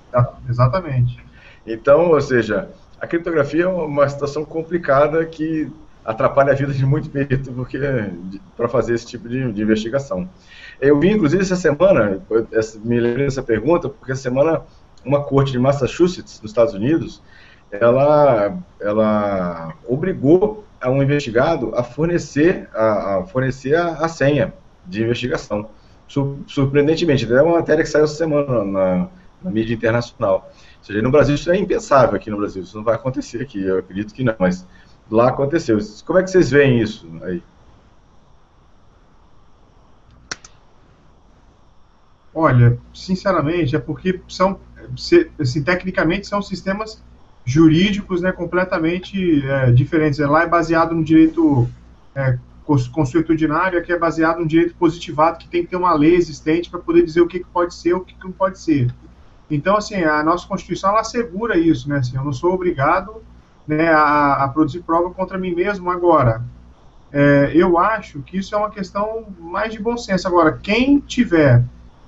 [0.49, 1.19] Exatamente.
[1.67, 2.69] Então, ou seja,
[3.01, 5.71] a criptografia é uma situação complicada que
[6.05, 7.79] atrapalha a vida de muito perito porque
[8.57, 10.29] para fazer esse tipo de, de, investigação.
[10.83, 12.21] Eu vi, inclusive, essa semana,
[12.85, 14.63] me lembrei dessa pergunta, porque essa semana
[15.05, 17.23] uma corte de Massachusetts, nos Estados Unidos,
[17.71, 24.53] ela, ela obrigou a um investigado a fornecer a, a fornecer a, a senha
[24.85, 25.71] de investigação
[26.49, 27.33] surpreendentemente.
[27.33, 29.09] É uma matéria que saiu essa semana na,
[29.41, 30.51] na, mídia internacional.
[30.79, 33.63] Ou seja, no Brasil isso é impensável aqui no Brasil, isso não vai acontecer aqui,
[33.63, 34.67] eu acredito que não, mas
[35.09, 35.79] lá aconteceu.
[36.05, 37.41] Como é que vocês veem isso aí?
[42.35, 44.59] Olha, sinceramente, é porque são,
[45.39, 47.03] assim, tecnicamente são sistemas
[47.45, 50.19] jurídicos né, completamente é, diferentes.
[50.19, 51.69] Lá é baseado no direito
[52.15, 56.71] é, consuetudinário que é baseado no direito positivado, que tem que ter uma lei existente
[56.71, 58.93] para poder dizer o que, que pode ser e o que, que não pode ser.
[59.51, 61.99] Então, assim, a nossa Constituição, ela assegura isso, né?
[61.99, 63.23] Assim, eu não sou obrigado
[63.67, 66.43] né, a, a produzir prova contra mim mesmo agora.
[67.13, 70.27] É, eu acho que isso é uma questão mais de bom senso.
[70.27, 71.63] Agora, quem tiver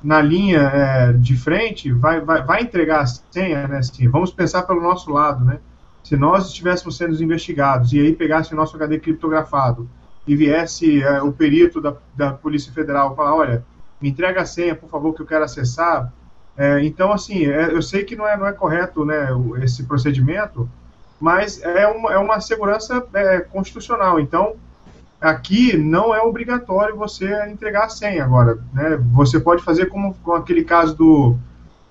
[0.05, 3.79] na linha é, de frente vai, vai, vai entregar a senha, né?
[3.79, 5.59] Assim, vamos pensar pelo nosso lado, né?
[6.03, 9.89] Se nós estivéssemos sendo investigados e aí pegasse o nosso HD criptografado
[10.27, 13.65] e viesse é, o perito da, da Polícia Federal falar, olha,
[13.99, 16.13] me entrega a senha, por favor, que eu quero acessar.
[16.55, 19.29] É, então, assim, é, eu sei que não é, não é correto né,
[19.63, 20.69] esse procedimento,
[21.19, 24.21] mas é uma, é uma segurança é, constitucional.
[24.21, 24.57] Então,
[25.25, 28.59] aqui não é obrigatório você entregar a senha agora.
[28.73, 28.97] Né?
[29.13, 31.37] Você pode fazer como com aquele caso do.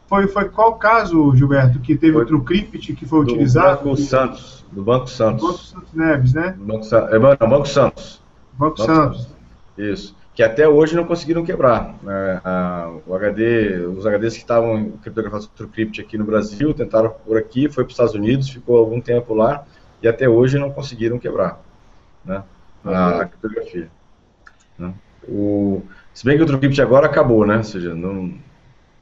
[0.08, 3.84] Foi, foi qual caso, Gilberto, que teve foi, o TrueCrypt que foi do utilizado?
[3.84, 4.66] Banco Santos.
[4.72, 5.42] Do Banco Santos.
[5.42, 6.56] Do Banco Santos Neves, né?
[6.58, 8.22] Banco, é, não, Banco Santos.
[8.54, 9.22] Banco, Banco Santos.
[9.24, 9.36] Santos.
[9.78, 10.16] Isso.
[10.36, 11.96] Que até hoje não conseguiram quebrar.
[12.04, 12.42] Né?
[13.08, 17.70] o HD, os HDs que estavam criptografados com TrueCrypt aqui no Brasil, tentaram por aqui,
[17.70, 19.64] foi para os Estados Unidos, ficou algum tempo lá,
[20.02, 21.60] e até hoje não conseguiram quebrar
[22.24, 22.44] né?
[22.86, 23.90] A, a criptografia.
[24.78, 24.94] Né?
[25.28, 25.82] O,
[26.14, 27.58] se bem que o TrueCrypt agora acabou, né?
[27.58, 28.34] Ou seja, não,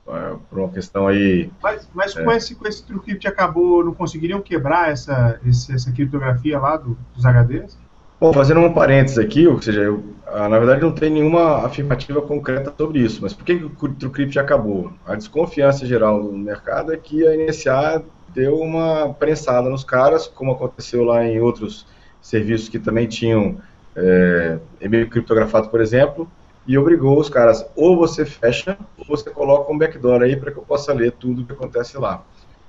[0.08, 1.50] é, por uma questão aí.
[1.62, 2.24] Mas, mas é.
[2.24, 7.26] com, esse, com esse TrueCrypt acabou, não conseguiriam quebrar essa, essa criptografia lá do, dos
[7.26, 7.78] HDs?
[8.20, 12.22] Bom, fazendo um parênteses aqui, ou seja, eu, ah, na verdade não tem nenhuma afirmativa
[12.22, 14.94] concreta sobre isso, mas por que, que o TrueCrypt acabou?
[15.08, 20.52] A desconfiança geral no mercado é que a NSA deu uma prensada nos caras, como
[20.52, 21.88] aconteceu lá em outros
[22.22, 23.58] serviços que também tinham
[23.96, 26.30] é, e-mail criptografado, por exemplo,
[26.68, 30.58] e obrigou os caras, ou você fecha, ou você coloca um backdoor aí para que
[30.58, 32.24] eu possa ler tudo o que acontece lá.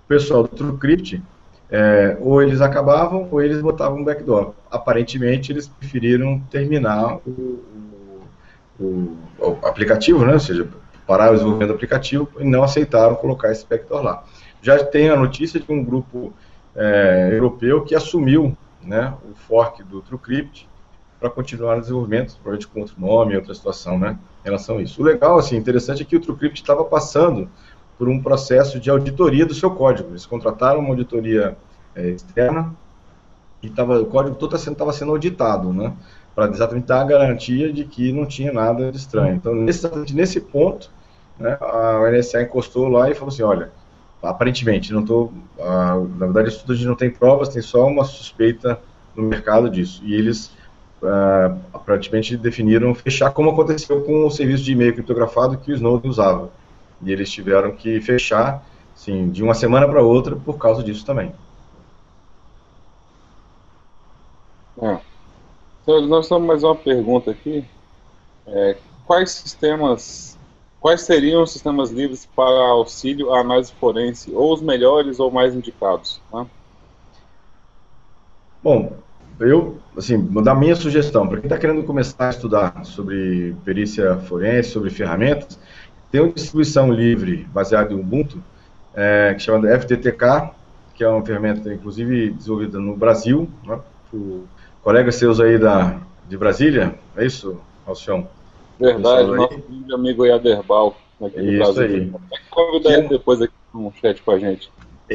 [0.05, 1.23] O pessoal do TrueCrypt
[1.71, 4.53] é, ou eles acabavam ou eles botavam um backdoor.
[4.71, 7.65] Aparentemente, eles preferiram terminar o,
[8.79, 10.35] o, o, aplicativo, né?
[10.35, 10.69] ou seja,
[11.07, 14.25] parar o desenvolvimento do aplicativo e não aceitaram colocar esse backdoor lá.
[14.61, 16.33] Já tem a notícia de um grupo
[16.77, 20.69] é, europeu que assumiu né, o fork do TrueCrypt
[21.23, 25.01] para continuar o desenvolvimento, provavelmente com outro nome, outra situação, né, em relação a isso.
[25.01, 27.49] O legal, assim, interessante é que o TrueCrypt estava passando
[27.97, 30.11] por um processo de auditoria do seu código.
[30.11, 31.57] Eles contrataram uma auditoria
[31.95, 32.75] é, externa
[33.63, 35.93] e tava, o código todo estava sendo auditado, né?
[36.35, 39.37] Para exatamente dar a garantia de que não tinha nada de estranho.
[39.37, 40.91] Então, nesse, nesse ponto,
[41.39, 43.71] né, a NSA encostou lá e falou assim: olha,
[44.21, 45.33] aparentemente, não estou.
[45.57, 48.81] na verdade, isso tudo a gente não tem provas, tem só uma suspeita
[49.15, 50.03] no mercado disso.
[50.05, 50.51] E eles
[51.03, 56.11] uh, aparentemente definiram fechar, como aconteceu com o serviço de e-mail criptografado que o Snowden
[56.11, 56.51] usava
[57.03, 61.33] e eles tiveram que fechar, sim, de uma semana para outra por causa disso também.
[64.81, 65.01] É.
[65.85, 67.65] Senhores, nós temos mais uma pergunta aqui.
[68.47, 70.39] É, quais sistemas,
[70.81, 75.55] quais seriam os sistemas livres para auxílio à análise forense, ou os melhores ou mais
[75.55, 76.21] indicados?
[76.33, 76.47] Né?
[78.63, 78.93] Bom,
[79.49, 84.17] eu, assim, vou dar minha sugestão, para quem está querendo começar a estudar sobre perícia
[84.17, 85.59] forense, sobre ferramentas,
[86.11, 88.43] tem uma distribuição livre baseada em Ubuntu,
[88.95, 90.51] é, que chama FTTK,
[90.95, 93.81] que é uma ferramenta, inclusive, desenvolvida no Brasil, né,
[94.11, 94.45] por
[94.83, 98.29] colegas seus aí da, de Brasília, é isso, Alcião?
[98.79, 100.97] Verdade, nosso amigo Yaderbal.
[101.21, 101.97] aqui do isso Brasil.
[101.97, 102.13] Aí.
[102.51, 104.71] Convidar ele depois aqui no chat com a gente.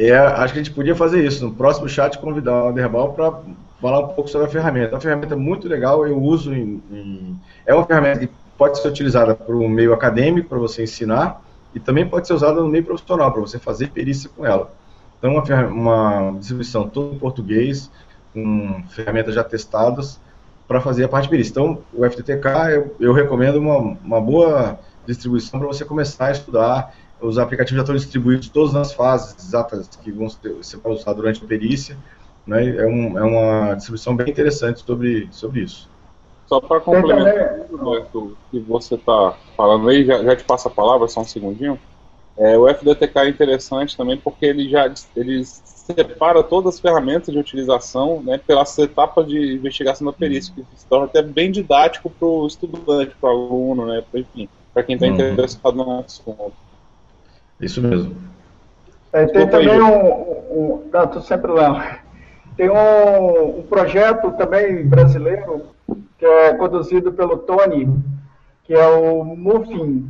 [0.06, 3.40] É, acho que a gente podia fazer isso, no próximo chat convidar o Anderbal para
[3.80, 4.92] falar um pouco sobre a ferramenta.
[4.92, 7.40] É uma ferramenta muito legal, eu uso em, em...
[7.66, 11.42] É uma ferramenta que pode ser utilizada para o meio acadêmico, para você ensinar,
[11.74, 14.70] e também pode ser usada no meio profissional, para você fazer perícia com ela.
[15.18, 17.90] Então, uma, uma distribuição toda em português,
[18.32, 20.20] com ferramentas já testadas,
[20.66, 21.50] para fazer a parte de perícia.
[21.50, 26.94] Então, o FTTK, eu, eu recomendo uma, uma boa distribuição para você começar a estudar.
[27.20, 31.12] Os aplicativos já estão distribuídos todas nas fases exatas que vão ser, você pode usar
[31.12, 31.96] durante a perícia.
[32.46, 32.76] Né?
[32.76, 35.88] É, um, é uma distribuição bem interessante sobre, sobre isso.
[36.46, 37.66] Só para complementar
[38.14, 41.78] o que você está falando aí, já, já te passa a palavra, só um segundinho.
[42.38, 47.38] É, o FDTK é interessante também porque ele já ele separa todas as ferramentas de
[47.38, 52.28] utilização né, pelas etapas de investigação da perícia, que se torna até bem didático para
[52.28, 55.32] o estudante, para o aluno, né, pra, enfim, para quem está uhum.
[55.32, 56.52] interessado no assunto.
[57.60, 58.16] Isso mesmo.
[59.12, 60.90] É, tem também aí, um, um.
[60.92, 62.00] Não, tô sempre lá.
[62.56, 65.62] Tem um, um projeto também brasileiro
[66.18, 67.88] que é conduzido pelo Tony,
[68.64, 70.08] que é o Muffin,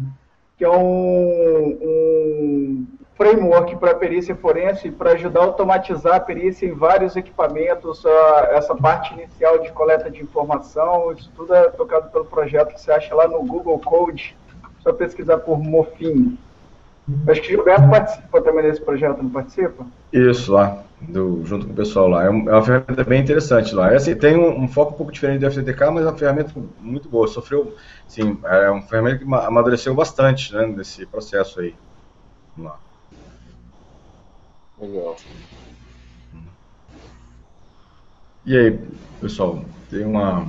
[0.57, 2.87] que é um, um
[3.19, 8.03] framework para perícia forense para ajudar a automatizar a perícia em vários equipamentos,
[8.51, 12.93] essa parte inicial de coleta de informação, isso tudo é tocado pelo projeto que você
[12.93, 14.37] acha lá no Google Code,
[14.81, 16.39] só pesquisar por Mofin.
[17.27, 19.87] Acho que o Gilberto participa também desse projeto, não participa?
[20.13, 22.25] Isso, lá, do, junto com o pessoal lá.
[22.25, 23.93] É, uma ferramenta bem interessante lá.
[23.93, 27.09] Essa tem um, um, foco um pouco diferente do FTTK, mas é uma ferramenta muito
[27.09, 27.27] boa.
[27.27, 27.75] Sofreu,
[28.07, 31.75] sim, é uma ferramenta que amadureceu bastante né, nesse processo aí.
[32.55, 32.79] Vamos lá.
[34.79, 35.17] Legal.
[38.45, 38.79] E aí,
[39.21, 40.47] pessoal, tem uma.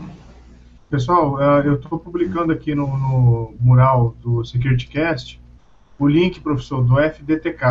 [0.89, 5.39] Pessoal, é, eu estou publicando aqui no, no mural do SecurityCast
[5.99, 7.65] o link, professor, do FDTK.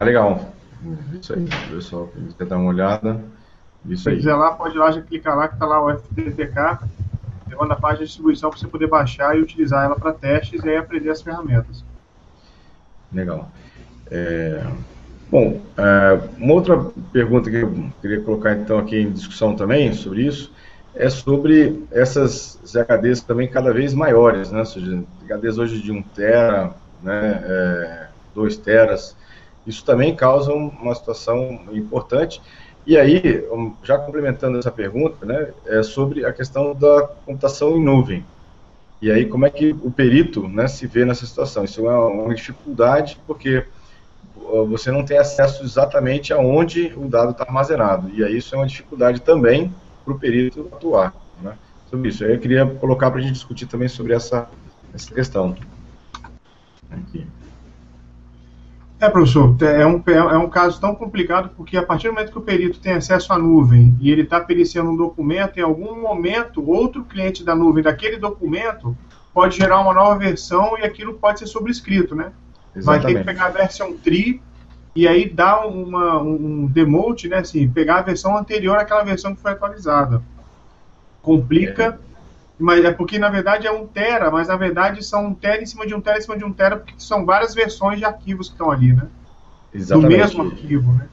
[0.00, 0.52] Ah, legal.
[1.12, 3.20] Isso aí, pessoal, quer dar uma olhada.
[3.86, 4.16] Isso Se aí.
[4.16, 6.78] quiser lá, pode ir lá, já clicar lá que está lá o FDTK,
[7.48, 10.68] levando a página de distribuição para você poder baixar e utilizar ela para testes e
[10.68, 11.84] aí aprender as ferramentas.
[13.12, 13.50] Legal.
[14.10, 14.62] É...
[15.30, 16.78] Bom, é, uma outra
[17.12, 20.50] pergunta que eu queria colocar então aqui em discussão também sobre isso
[20.94, 24.60] é sobre essas HDs também cada vez maiores, né?
[24.60, 29.16] Ou seja, HDs hoje de 1 tera, né, é, 2 teras,
[29.66, 32.40] isso também causa uma situação importante.
[32.86, 33.44] E aí,
[33.82, 38.24] já complementando essa pergunta, né, é sobre a questão da computação em nuvem.
[39.00, 41.64] E aí, como é que o perito né, se vê nessa situação?
[41.64, 43.64] Isso é uma, uma dificuldade, porque
[44.68, 48.10] você não tem acesso exatamente aonde o dado está armazenado.
[48.10, 49.72] E aí isso é uma dificuldade também
[50.04, 51.56] para o perito atuar né,
[51.90, 52.24] sobre isso.
[52.24, 54.48] Aí eu queria colocar para a gente discutir também sobre essa,
[54.94, 55.54] essa questão.
[56.90, 57.26] Aqui.
[59.00, 62.38] É, professor, é um, é um caso tão complicado porque a partir do momento que
[62.38, 66.68] o perito tem acesso à nuvem e ele está periciando um documento, em algum momento,
[66.68, 68.96] outro cliente da nuvem daquele documento
[69.32, 72.32] pode gerar uma nova versão e aquilo pode ser sobrescrito, né?
[72.74, 72.84] Exatamente.
[72.84, 74.42] Vai ter que pegar a versão tri
[74.96, 77.38] e aí dar uma, um demote, né?
[77.38, 80.20] Assim, pegar a versão anterior àquela versão que foi atualizada.
[81.22, 82.07] Complica, é.
[82.58, 85.66] Mas é porque na verdade é um tera, mas na verdade são um tera em
[85.66, 88.48] cima de um tera em cima de um tera, porque são várias versões de arquivos
[88.48, 89.06] que estão ali, né?
[89.72, 90.10] Exatamente.
[90.10, 91.08] Do mesmo arquivo, né?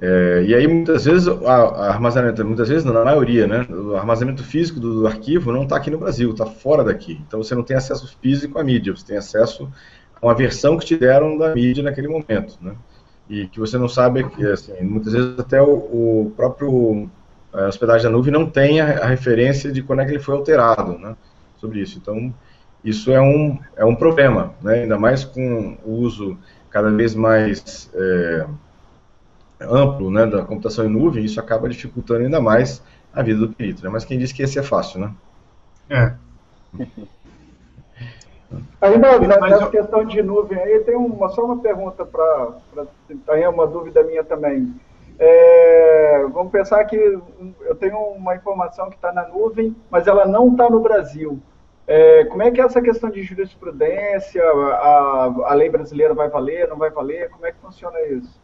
[0.00, 4.78] É, e aí muitas vezes o armazenamento, muitas vezes, na maioria, né, o armazenamento físico
[4.78, 7.20] do, do arquivo não está aqui no Brasil, está fora daqui.
[7.26, 9.70] Então você não tem acesso físico à mídia, você tem acesso
[10.20, 12.74] uma versão que te deram da mídia naquele momento, né?
[13.28, 17.08] E que você não sabe, que, assim, muitas vezes até o, o próprio
[17.54, 20.34] a hospedagem da nuvem não tem a, a, referência de quando é que ele foi
[20.34, 21.16] alterado, né?
[21.56, 21.98] Sobre isso.
[21.98, 22.34] Então,
[22.84, 24.82] isso é um, é um problema, né?
[24.82, 26.36] Ainda mais com o uso
[26.68, 28.46] cada vez mais é,
[29.60, 32.82] amplo, né, da computação em nuvem, isso acaba dificultando ainda mais
[33.12, 33.88] a vida do perito, né?
[33.88, 35.14] Mas quem disse que esse é fácil, né?
[35.88, 36.14] É.
[38.80, 42.52] Ainda nessa questão de nuvem aí, tem uma, só uma pergunta para.
[43.28, 44.72] Aí uma dúvida minha também.
[45.18, 50.50] É, vamos pensar que eu tenho uma informação que está na nuvem, mas ela não
[50.50, 51.40] está no Brasil.
[51.86, 54.42] É, como é que é essa questão de jurisprudência?
[54.42, 57.30] A, a, lei brasileira vai valer, não vai valer?
[57.30, 58.40] Como é que funciona isso?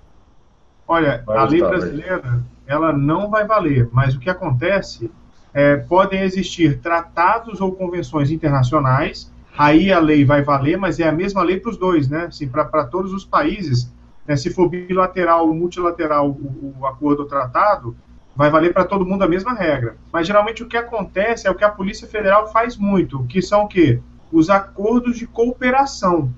[0.86, 5.10] Olha, a lei brasileira ela não vai valer, mas o que acontece
[5.52, 11.12] é podem existir tratados ou convenções internacionais aí a lei vai valer, mas é a
[11.12, 12.26] mesma lei para os dois, né?
[12.26, 13.92] Assim, para todos os países.
[14.30, 14.36] Né?
[14.36, 17.96] Se for bilateral ou multilateral o, o acordo ou tratado,
[18.36, 19.96] vai valer para todo mundo a mesma regra.
[20.12, 23.64] Mas geralmente o que acontece é o que a Polícia Federal faz muito, que são
[23.64, 24.00] o quê?
[24.32, 26.32] os acordos de cooperação.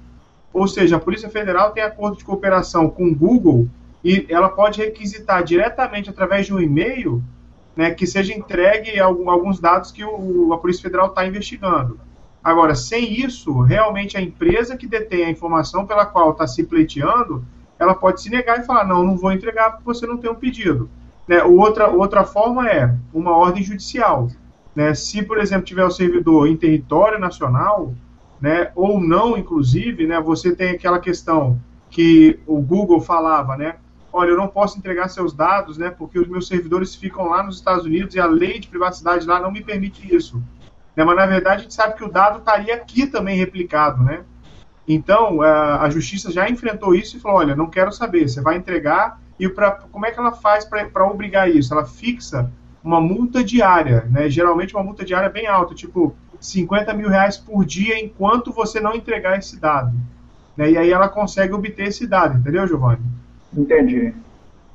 [0.53, 3.69] Ou seja, a Polícia Federal tem acordo de cooperação com o Google
[4.03, 7.23] e ela pode requisitar diretamente através de um e-mail
[7.77, 11.99] né, que seja entregue alguns dados que o, a Polícia Federal está investigando.
[12.43, 17.45] Agora, sem isso, realmente a empresa que detém a informação pela qual está se pleiteando,
[17.79, 20.35] ela pode se negar e falar, não, não vou entregar porque você não tem um
[20.35, 20.89] pedido.
[21.27, 21.43] Né?
[21.43, 24.29] Outra, outra forma é uma ordem judicial.
[24.75, 24.95] Né?
[24.95, 27.95] Se, por exemplo, tiver o servidor em território nacional,
[28.43, 33.77] né, ou não, inclusive, né, você tem aquela questão que o Google falava, né,
[34.13, 37.59] olha, eu não posso entregar seus dados, né, porque os meus servidores ficam lá nos
[37.59, 40.43] Estados Unidos e a lei de privacidade lá não me permite isso.
[40.97, 44.25] Né, mas, na verdade, a gente sabe que o dado estaria aqui também replicado, né?
[44.95, 48.57] Então, a, a justiça já enfrentou isso e falou, olha, não quero saber, você vai
[48.57, 51.73] entregar e pra, como é que ela faz para obrigar isso?
[51.73, 52.51] Ela fixa
[52.83, 54.29] uma multa diária, né?
[54.29, 58.95] Geralmente uma multa diária bem alta, tipo 50 mil reais por dia enquanto você não
[58.95, 59.93] entregar esse dado.
[60.57, 60.73] Né?
[60.73, 63.03] E aí ela consegue obter esse dado, entendeu, Giovanni?
[63.57, 64.13] Entendi.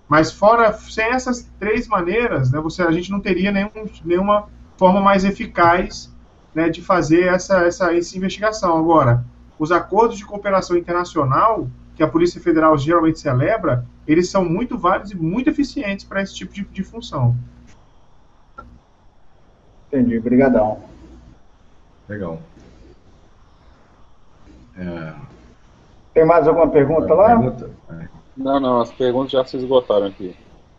[0.07, 3.69] Mas fora, sem essas três maneiras, né, você, a gente não teria nenhum,
[4.05, 4.47] nenhuma
[4.77, 6.09] forma mais eficaz
[6.55, 8.77] né, de fazer essa, essa, essa investigação.
[8.77, 9.25] Agora,
[9.59, 15.11] os acordos de cooperação internacional que a Polícia Federal geralmente celebra, eles são muito válidos
[15.11, 17.35] e muito eficientes para esse tipo de, de função.
[19.87, 20.79] Entendi, obrigadão.
[22.07, 22.39] Legal.
[24.77, 25.13] É...
[26.13, 27.27] Tem mais alguma pergunta lá?
[27.27, 27.71] Pergunta?
[27.89, 28.07] É.
[28.37, 30.35] Não, não, as perguntas já se esgotaram aqui.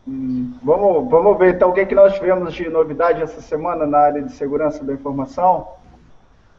[0.06, 3.84] Hum, vamos, vamos ver então o que, é que nós tivemos de novidade essa semana
[3.84, 5.68] na área de segurança da informação.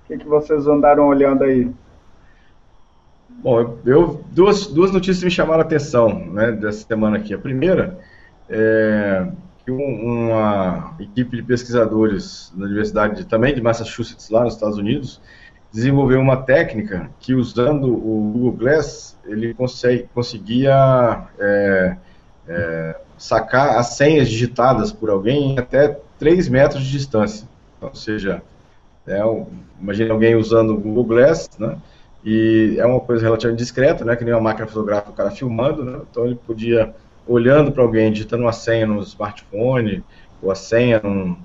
[0.03, 1.72] O que, é que vocês andaram olhando aí?
[3.42, 7.34] Bom, eu, duas, duas notícias me chamaram a atenção né, dessa semana aqui.
[7.34, 7.98] A primeira
[8.50, 9.28] é
[9.64, 15.22] que uma equipe de pesquisadores da Universidade de, também de Massachusetts, lá nos Estados Unidos,
[15.72, 21.98] desenvolveu uma técnica que, usando o Google Glass, ele consegue, conseguia é,
[22.46, 27.48] é, sacar as senhas digitadas por alguém em até 3 metros de distância.
[27.80, 28.42] Ou seja,
[29.08, 29.22] é,
[29.80, 31.78] imagine alguém usando o Google Glass, né?
[32.24, 34.15] E é uma coisa relativamente discreta, né?
[34.15, 35.99] Que nem uma máquina fotográfica, o cara filmando, né?
[36.09, 36.93] Então ele podia,
[37.28, 40.03] olhando para alguém, digitando uma senha no smartphone,
[40.41, 41.38] ou a senha num,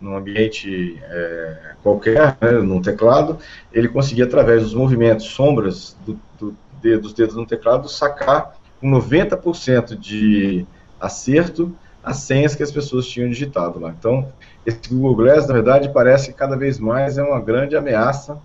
[0.00, 3.38] num ambiente é, qualquer, né, num teclado,
[3.72, 9.94] ele conseguia, através dos movimentos, sombras do, do dos dedos no teclado, sacar com 90%
[9.98, 10.66] de
[10.98, 13.90] acerto as senhas que as pessoas tinham digitado lá.
[13.90, 14.32] Então,
[14.64, 18.40] esse Google Glass, na verdade, parece que cada vez mais é uma grande ameaça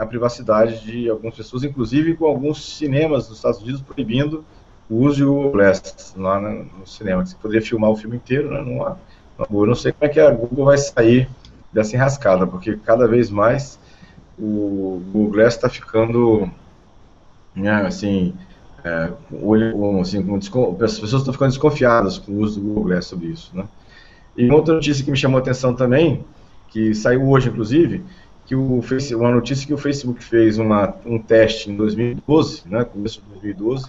[0.00, 4.42] na privacidade de algumas pessoas, inclusive com alguns cinemas dos Estados Unidos proibindo
[4.88, 7.24] o uso de Google Glass lá no cinema.
[7.24, 8.98] Você poderia filmar o filme inteiro, né, numa,
[9.38, 11.28] eu não sei como é que a Google vai sair
[11.70, 13.78] dessa enrascada, porque cada vez mais
[14.38, 16.50] o Google Glass está ficando,
[17.54, 18.32] né, assim,
[18.82, 19.12] é,
[20.00, 20.18] assim
[20.82, 23.68] as pessoas estão ficando desconfiadas com o uso do Google Glass sobre isso, né?
[24.34, 26.24] E outra notícia que me chamou a atenção também,
[26.68, 28.02] que saiu hoje, inclusive,
[28.50, 28.82] que o
[29.16, 33.88] uma notícia que o Facebook fez uma, um teste em 2012, né, começo de 2012,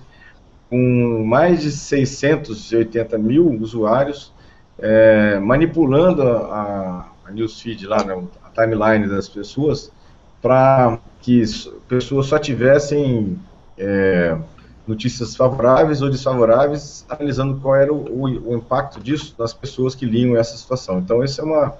[0.69, 4.31] com mais de 680 mil usuários
[4.77, 9.91] é, manipulando a, a newsfeed lá, né, a timeline das pessoas,
[10.43, 11.41] para que
[11.87, 13.39] pessoas só tivessem
[13.79, 14.37] é,
[14.85, 20.37] notícias favoráveis ou desfavoráveis, analisando qual era o, o, impacto disso nas pessoas que liam
[20.37, 20.99] essa situação.
[20.99, 21.73] Então, isso é uma,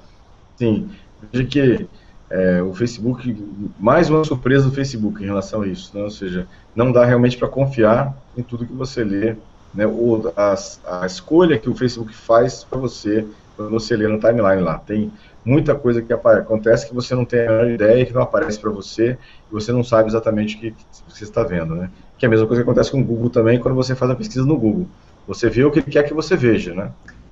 [0.56, 0.90] sim,
[1.32, 1.88] veja que
[2.32, 3.36] é, o Facebook,
[3.78, 6.02] mais uma surpresa do Facebook em relação a isso, né?
[6.02, 9.36] ou seja, não dá realmente para confiar em tudo que você lê
[9.74, 10.56] né, ou a,
[11.02, 13.28] a escolha que o Facebook faz para você
[13.58, 14.78] quando você lê no timeline lá.
[14.78, 15.12] Tem
[15.44, 18.70] muita coisa que acontece que você não tem a menor ideia, que não aparece para
[18.70, 19.18] você,
[19.50, 20.74] e você não sabe exatamente o que,
[21.08, 21.90] você está vendo, né?
[22.18, 24.16] Que é a mesma coisa que acontece com o Google também quando você faz a
[24.16, 24.88] pesquisa no Google.
[25.28, 26.92] Você vê o que quer que você veja, né?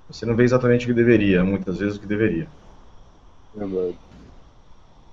[0.09, 2.47] Você não vê exatamente o que deveria, muitas vezes o que deveria.
[3.55, 3.95] Verdade.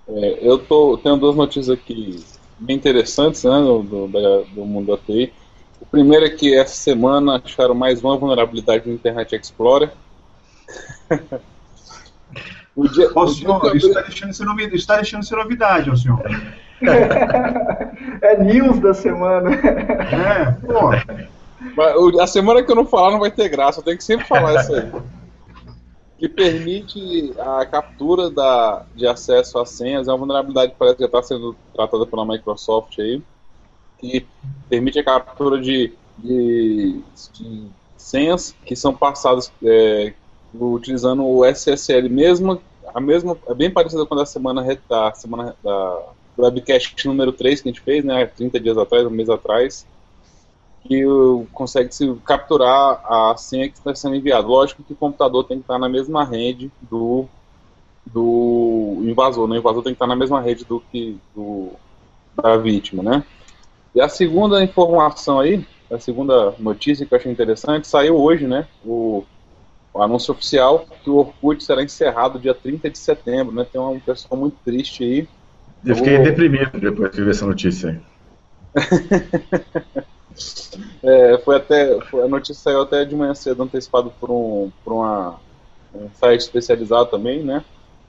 [0.09, 2.25] Eu tô, tenho duas notícias aqui
[2.59, 5.33] bem interessantes, né, do, do, do mundo da TI.
[5.81, 9.91] O primeiro é que essa semana acharam mais uma vulnerabilidade no Internet Explorer.
[12.75, 16.23] o dia, o senhor, isso está deixando, ser novidade, está deixando ser novidade, ó, senhor.
[18.23, 19.55] é news da semana.
[19.55, 20.91] É, pô.
[22.21, 24.61] A semana que eu não falar não vai ter graça, eu tenho que sempre falar
[24.61, 24.91] isso aí.
[26.19, 31.03] Que permite a captura da, de acesso às senhas, é uma vulnerabilidade que parece que
[31.03, 33.23] já está sendo tratada pela Microsoft aí
[33.99, 34.27] que
[34.69, 37.01] permite a captura de, de,
[37.33, 40.13] de senhas que são passadas é,
[40.55, 42.61] utilizando o SSL mesmo,
[42.95, 46.03] a mesma, é bem parecida com a da semana, da semana da
[46.39, 49.87] webcast número 3 que a gente fez, né, 30 dias atrás, um mês atrás,
[50.87, 51.05] que
[51.53, 54.47] consegue se capturar a senha que está sendo enviada.
[54.47, 57.27] Lógico que o computador tem que estar na mesma rede do,
[58.07, 59.57] do invasor, né?
[59.57, 61.71] o invasor tem que estar na mesma rede do que do,
[62.41, 63.25] da vítima, né?
[63.95, 68.67] E a segunda informação aí, a segunda notícia que eu achei interessante, saiu hoje, né?
[68.85, 69.25] O,
[69.93, 73.65] o anúncio oficial que o Orkut será encerrado dia 30 de setembro, né?
[73.71, 75.29] Tem uma pessoa muito triste aí.
[75.85, 76.23] Eu fiquei o...
[76.23, 78.01] deprimido depois de ver essa notícia aí.
[81.03, 84.93] é, foi até, foi, a notícia saiu até de manhã cedo, antecipado por, um, por
[84.93, 85.41] uma,
[85.95, 87.65] um site especializado também, né?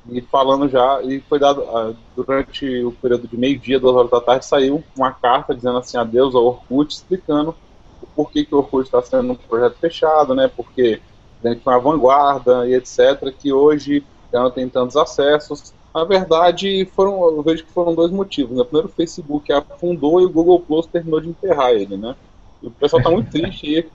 [0.09, 4.21] E falando já, e foi dado, uh, durante o período de meio-dia, duas horas da
[4.21, 7.53] tarde, saiu uma carta dizendo assim, adeus ao Orkut, explicando
[8.01, 10.49] o porquê que o Orkut está sendo um projeto fechado, né?
[10.55, 11.01] Porque
[11.41, 15.73] dentro de uma vanguarda e etc., que hoje não tem tantos acessos.
[15.97, 18.55] Na verdade, foram, eu vejo que foram dois motivos.
[18.55, 18.63] Né?
[18.63, 22.15] Primeiro, o Facebook afundou e o Google Plus terminou de enterrar ele, né?
[22.61, 23.89] E o pessoal está muito triste aí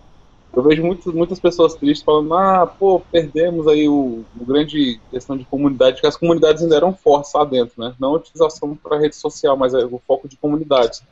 [0.54, 5.36] eu vejo muitas, muitas pessoas tristes falando, ah, pô, perdemos aí o, o grande questão
[5.36, 7.94] de comunidade, que as comunidades ainda eram fortes lá dentro, né?
[7.98, 11.02] Não a utilização para rede social, mas é o foco de comunidades.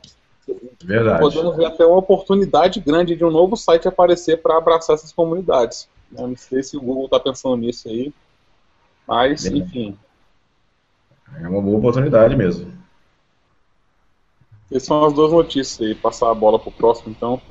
[0.83, 1.21] Verdade.
[1.21, 5.87] Podemos ver até uma oportunidade grande de um novo site aparecer para abraçar essas comunidades.
[6.15, 8.13] Eu não sei se o Google está pensando nisso aí,
[9.07, 9.49] mas, é.
[9.49, 9.97] enfim.
[11.39, 12.71] É uma boa oportunidade mesmo.
[14.71, 15.95] Essas são as duas notícias aí.
[15.95, 17.41] Passar a bola para o próximo, então.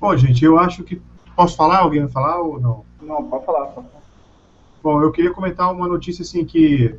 [0.00, 1.00] Bom, gente, eu acho que.
[1.34, 1.78] Posso falar?
[1.78, 2.84] Alguém vai falar ou não?
[3.00, 3.66] Não, pode falar.
[3.66, 4.02] Pode falar.
[4.82, 6.94] Bom, eu queria comentar uma notícia assim que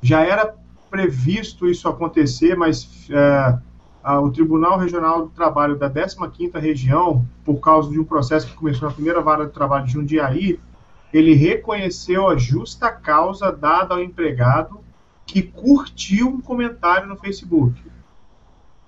[0.00, 0.54] já era
[0.90, 3.58] previsto isso acontecer, mas é,
[4.02, 8.54] a, o Tribunal Regional do Trabalho da 15ª Região, por causa de um processo que
[8.54, 10.58] começou na primeira vara de trabalho de Jundiaí,
[11.12, 14.80] ele reconheceu a justa causa dada ao empregado
[15.26, 17.82] que curtiu um comentário no Facebook.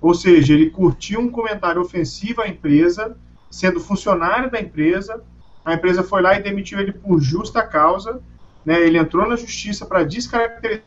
[0.00, 3.16] Ou seja, ele curtiu um comentário ofensivo à empresa
[3.50, 5.22] sendo funcionário da empresa,
[5.64, 8.20] a empresa foi lá e demitiu ele por justa causa,
[8.64, 10.82] né, ele entrou na justiça para descaracterizar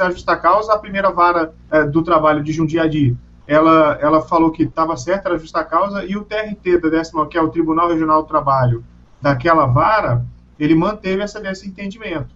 [0.00, 3.16] a justa causa, a primeira vara é, do trabalho de Jundiaí,
[3.46, 7.38] ela, ela falou que estava certa, era justa causa, e o TRT da décima, que
[7.38, 8.84] é o Tribunal Regional do Trabalho,
[9.22, 10.24] daquela vara,
[10.58, 12.34] ele manteve essa, esse entendimento.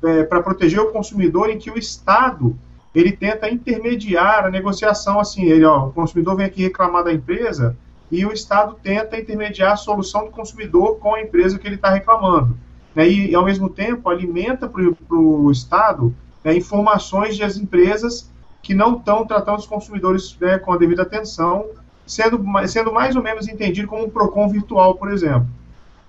[0.02, 2.58] é, para proteger o consumidor em que o Estado
[2.92, 7.76] ele tenta intermediar a negociação, assim, ele, ó, o consumidor vem aqui reclamar da empresa
[8.10, 11.90] e o Estado tenta intermediar a solução do consumidor com a empresa que ele está
[11.90, 12.58] reclamando.
[12.94, 14.82] Né, e, ao mesmo tempo, alimenta para
[15.16, 16.12] o Estado
[16.42, 18.28] né, informações das empresas
[18.60, 21.66] que não estão tratando os consumidores né, com a devida atenção,
[22.06, 25.46] sendo, sendo mais ou menos entendido como um PROCON virtual, por exemplo.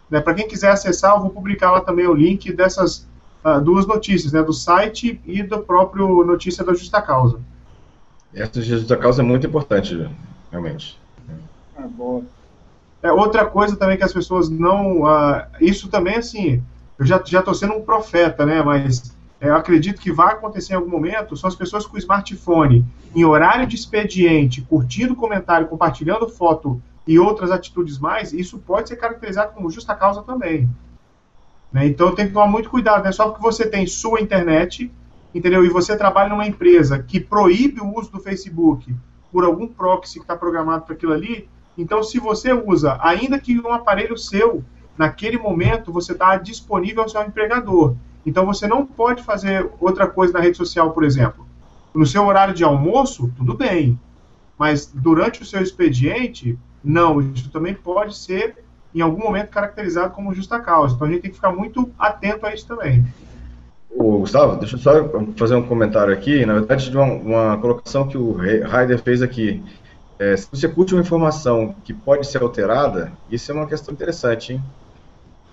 [0.09, 3.07] Né, para quem quiser acessar, eu vou publicar lá também o link dessas
[3.43, 7.39] uh, duas notícias, né, do site e do próprio notícia da Justa Causa.
[8.33, 10.09] Essa Justa Causa é muito importante,
[10.51, 10.99] realmente.
[11.77, 12.23] Ah, boa.
[13.01, 15.03] É, outra coisa também que as pessoas não.
[15.03, 16.61] Uh, isso também, assim,
[16.97, 18.61] eu já estou sendo um profeta, né?
[18.61, 21.35] Mas eu acredito que vai acontecer em algum momento.
[21.35, 27.51] São as pessoas com smartphone em horário de expediente, curtindo comentário, compartilhando foto e outras
[27.51, 28.33] atitudes mais.
[28.33, 30.69] Isso pode ser caracterizado como justa causa também.
[31.71, 31.87] Né?
[31.87, 34.91] Então tem que tomar muito cuidado, é só porque você tem sua internet,
[35.33, 35.63] entendeu?
[35.65, 38.95] E você trabalha numa empresa que proíbe o uso do Facebook
[39.31, 41.49] por algum proxy que está programado para aquilo ali.
[41.77, 44.63] Então, se você usa, ainda que um aparelho seu,
[44.97, 47.95] naquele momento você está disponível ao seu empregador.
[48.25, 51.45] Então, você não pode fazer outra coisa na rede social, por exemplo.
[51.93, 53.99] No seu horário de almoço, tudo bem.
[54.57, 57.21] Mas durante o seu expediente, não.
[57.21, 58.55] Isso também pode ser
[58.93, 60.95] em algum momento caracterizado como justa causa.
[60.95, 63.05] Então a gente tem que ficar muito atento a isso também.
[63.89, 64.91] O Gustavo, deixa eu só
[65.37, 69.61] fazer um comentário aqui, na verdade, de uma, uma colocação que o Raider fez aqui.
[70.17, 74.53] É, se você curte uma informação que pode ser alterada, isso é uma questão interessante,
[74.53, 74.63] hein?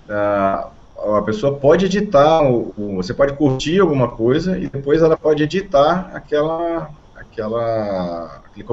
[0.08, 0.68] Ah,
[1.16, 5.42] a pessoa pode editar, o, o, você pode curtir alguma coisa e depois ela pode
[5.42, 8.66] editar aquela, aquela, aquele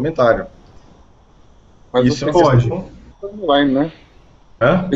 [1.92, 2.72] Mas Isso é pode.
[3.24, 3.92] Online, né?
[4.62, 4.90] Hã?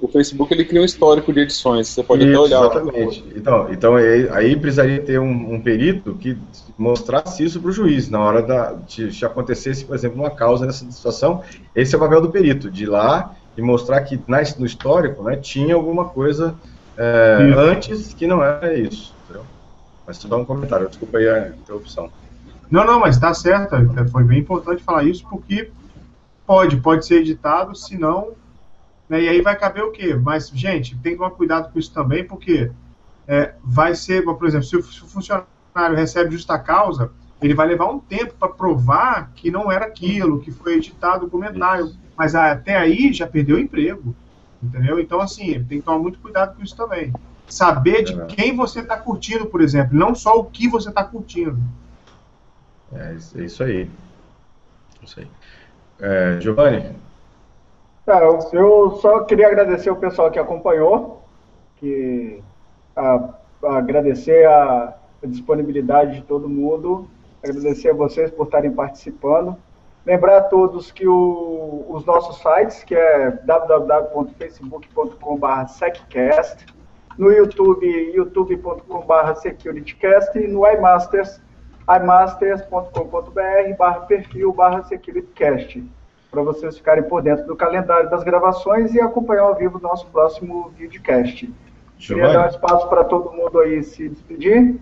[0.00, 2.70] O Facebook ele cria um histórico de edições, você pode isso, até olhar.
[2.70, 3.24] Exatamente.
[3.34, 6.38] Então, então aí precisaria ter um, um perito que
[6.76, 10.64] mostrasse isso para o juiz na hora da, de, se acontecesse, por exemplo, uma causa
[10.64, 11.42] nessa situação.
[11.74, 15.24] Esse é o papel do perito, de ir lá e mostrar que na, no histórico
[15.24, 16.54] né, tinha alguma coisa
[16.98, 19.14] é, antes que não era isso.
[19.24, 19.46] Entendeu?
[20.04, 22.10] Mas só um comentário, desculpa aí a interrupção.
[22.68, 23.76] Não, não, mas está certo.
[24.10, 25.70] Foi bem importante falar isso porque
[26.44, 28.32] pode, pode ser editado, se não.
[29.08, 30.14] Né, e aí vai caber o quê?
[30.14, 32.70] Mas, gente, tem que tomar cuidado com isso também, porque
[33.26, 35.46] é, vai ser, por exemplo, se o, se o, funcionário
[35.94, 40.50] recebe justa causa, ele vai levar um tempo para provar que não era aquilo, que
[40.50, 41.92] foi editado o comentário.
[42.16, 44.14] Mas até aí já perdeu o emprego.
[44.62, 44.98] Entendeu?
[44.98, 47.12] Então, assim, tem que tomar muito cuidado com isso também.
[47.46, 51.04] Saber de é quem você está curtindo, por exemplo, não só o que você está
[51.04, 51.58] curtindo.
[52.92, 53.90] É isso, é isso aí.
[55.02, 55.28] Isso aí.
[56.00, 56.96] É, Giovanni?
[58.04, 58.20] Tá,
[58.52, 61.22] eu só queria agradecer o pessoal que acompanhou,
[61.76, 62.42] que
[62.96, 63.34] a,
[63.64, 67.08] a agradecer a, a disponibilidade de todo mundo,
[67.42, 69.56] agradecer a vocês por estarem participando.
[70.08, 76.64] Lembrar a todos que o, os nossos sites, que é www.facebook.com.br seccast,
[77.18, 81.42] no YouTube, youtube.com.br securitycast e no iMasters,
[81.86, 85.86] imasters.com.br barra perfil barra securitycast,
[86.30, 90.06] para vocês ficarem por dentro do calendário das gravações e acompanhar ao vivo o nosso
[90.06, 91.52] próximo videocast.
[91.98, 94.80] Queria dar um espaço para todo mundo aí se despedir.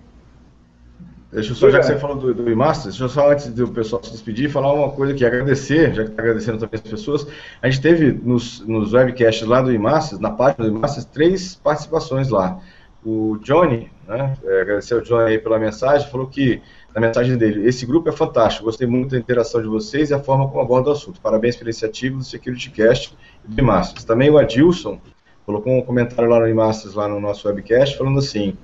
[1.32, 3.68] Deixa eu só, já que você falou do, do Imasters, deixa eu só, antes do
[3.68, 7.26] pessoal se despedir, falar uma coisa aqui, agradecer, já que está agradecendo também as pessoas.
[7.60, 12.28] A gente teve nos, nos webcasts lá do Imasters, na página do Imasters, três participações
[12.28, 12.60] lá.
[13.04, 16.62] O Johnny, né, é, agradecer ao Johnny aí pela mensagem, falou que,
[16.94, 20.20] na mensagem dele, esse grupo é fantástico, gostei muito da interação de vocês e a
[20.20, 21.20] forma como aborda o assunto.
[21.20, 24.04] Parabéns pela iniciativa do SecurityCast e do Imasters.
[24.04, 25.00] Também o Adilson
[25.44, 28.56] colocou um comentário lá no Imasters, lá no nosso webcast, falando assim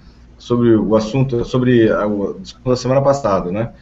[0.43, 2.05] sobre o assunto, sobre a,
[2.67, 3.73] da semana passada, né?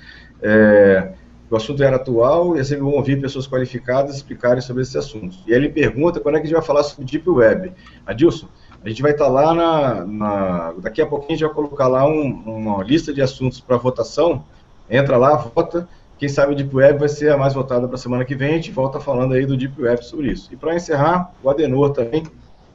[0.42, 1.12] É,
[1.50, 5.38] o assunto era atual e é sempre bom ouvir pessoas qualificadas explicarem sobre esse assunto.
[5.46, 7.72] E ele pergunta quando é que a gente vai falar sobre Deep Web.
[8.04, 8.46] Adilson,
[8.84, 12.06] a gente vai estar lá na, na Daqui a pouquinho a gente vai colocar lá
[12.06, 14.44] um, uma lista de assuntos para votação.
[14.90, 15.88] Entra lá, vota.
[16.18, 18.50] Quem sabe o Deep Web vai ser a mais votada para a semana que vem.
[18.50, 20.52] A gente volta falando aí do Deep Web sobre isso.
[20.52, 22.22] E para encerrar, o Adenor também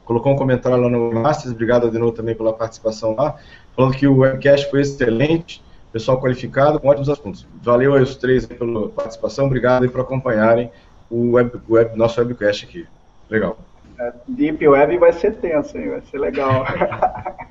[0.04, 1.54] colocou um comentário lá no Masters.
[1.54, 3.36] Obrigado, Adenor, também pela participação lá
[3.76, 5.62] falando que o webcast foi excelente,
[5.92, 7.46] pessoal qualificado, com ótimos assuntos.
[7.62, 10.70] Valeu aí os três pela participação, obrigado aí por acompanharem
[11.10, 12.86] o web, web, nosso webcast aqui.
[13.28, 13.58] Legal.
[13.98, 15.90] É, Deep Web vai ser tenso, hein?
[15.90, 16.64] vai ser legal.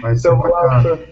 [0.00, 1.08] Vai ser então, vamos Deixa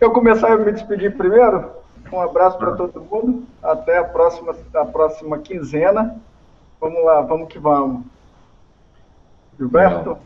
[0.00, 1.70] eu começar a me despedir primeiro.
[2.12, 3.44] Um abraço para todo mundo.
[3.62, 6.16] Até a próxima, a próxima quinzena.
[6.80, 8.04] Vamos lá, vamos que vamos.
[9.58, 10.18] Gilberto?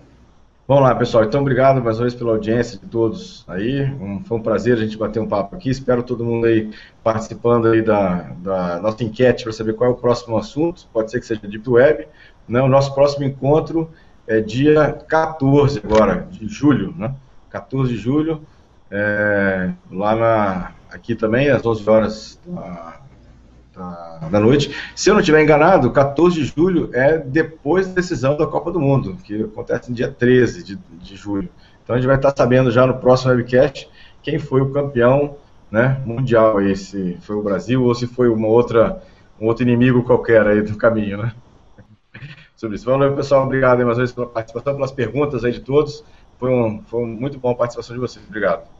[0.71, 1.25] Vamos lá, pessoal.
[1.25, 3.93] Então, obrigado mais uma vez pela audiência de todos aí.
[4.01, 5.69] Um, foi um prazer a gente bater um papo aqui.
[5.69, 6.71] Espero todo mundo aí
[7.03, 10.87] participando aí da, da nossa enquete para saber qual é o próximo assunto.
[10.93, 12.07] Pode ser que seja Deep Web.
[12.49, 12.63] Né?
[12.63, 13.91] O nosso próximo encontro
[14.29, 17.17] é dia 14 agora, de julho, né?
[17.51, 18.41] 14 de julho,
[18.93, 23.01] é, lá na, aqui também, às 11 horas da,
[23.81, 24.75] da, da, noite.
[24.95, 28.79] Se eu não estiver enganado, 14 de julho é depois da decisão da Copa do
[28.79, 31.49] Mundo, que acontece no dia 13 de, de julho.
[31.83, 33.89] Então a gente vai estar sabendo já no próximo webcast
[34.23, 35.37] quem foi o campeão
[35.71, 39.03] né, mundial aí, se foi o Brasil ou se foi uma outra,
[39.41, 41.33] um outro inimigo qualquer aí do caminho, né?
[42.55, 42.85] Sobre isso.
[42.85, 43.45] Valeu, pessoal.
[43.47, 46.05] Obrigado mais uma vez pela participação, pelas perguntas aí de todos.
[46.39, 48.23] Foi, um, foi um muito bom a participação de vocês.
[48.29, 48.80] Obrigado.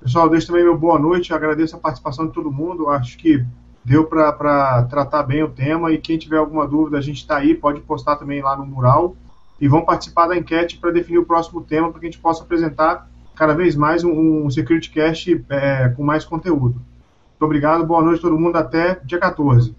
[0.00, 3.44] Pessoal, deixo também meu boa noite, agradeço a participação de todo mundo, acho que
[3.84, 5.90] deu para tratar bem o tema.
[5.90, 9.16] E quem tiver alguma dúvida, a gente está aí, pode postar também lá no mural.
[9.60, 12.44] E vão participar da enquete para definir o próximo tema para que a gente possa
[12.44, 16.74] apresentar cada vez mais um, um Security Cast é, com mais conteúdo.
[16.74, 19.74] Muito obrigado, boa noite a todo mundo, até dia 14.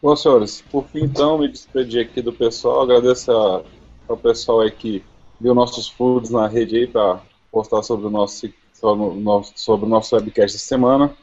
[0.00, 3.32] Bom, senhores, por fim, então, me despedir aqui do pessoal, agradeço
[4.06, 5.02] ao pessoal aí que
[5.40, 7.20] viu nossos foods na rede aí para
[7.54, 8.52] postar sobre o nosso,
[9.54, 11.16] sobre o nosso, webcast essa semana.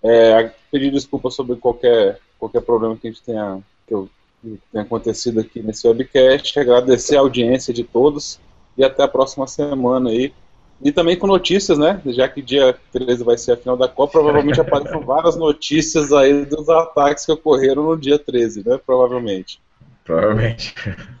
[0.00, 4.08] É, pedir desculpa sobre qualquer, qualquer problema que a gente tenha, que, eu,
[4.40, 6.58] que tenha acontecido aqui nesse webcast.
[6.60, 8.38] Agradecer a audiência de todos.
[8.76, 10.32] e até a próxima semana aí.
[10.80, 12.00] E também com notícias, né?
[12.06, 16.44] Já que dia 13 vai ser a final da Copa, provavelmente aparecem várias notícias aí
[16.44, 18.78] dos ataques que ocorreram no dia 13, né?
[18.86, 19.60] Provavelmente.
[20.04, 20.72] Provavelmente.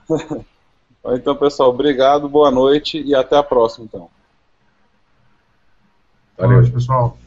[1.06, 4.08] então, pessoal, obrigado, boa noite e até a próxima, então.
[6.38, 7.18] Valeu, pessoal.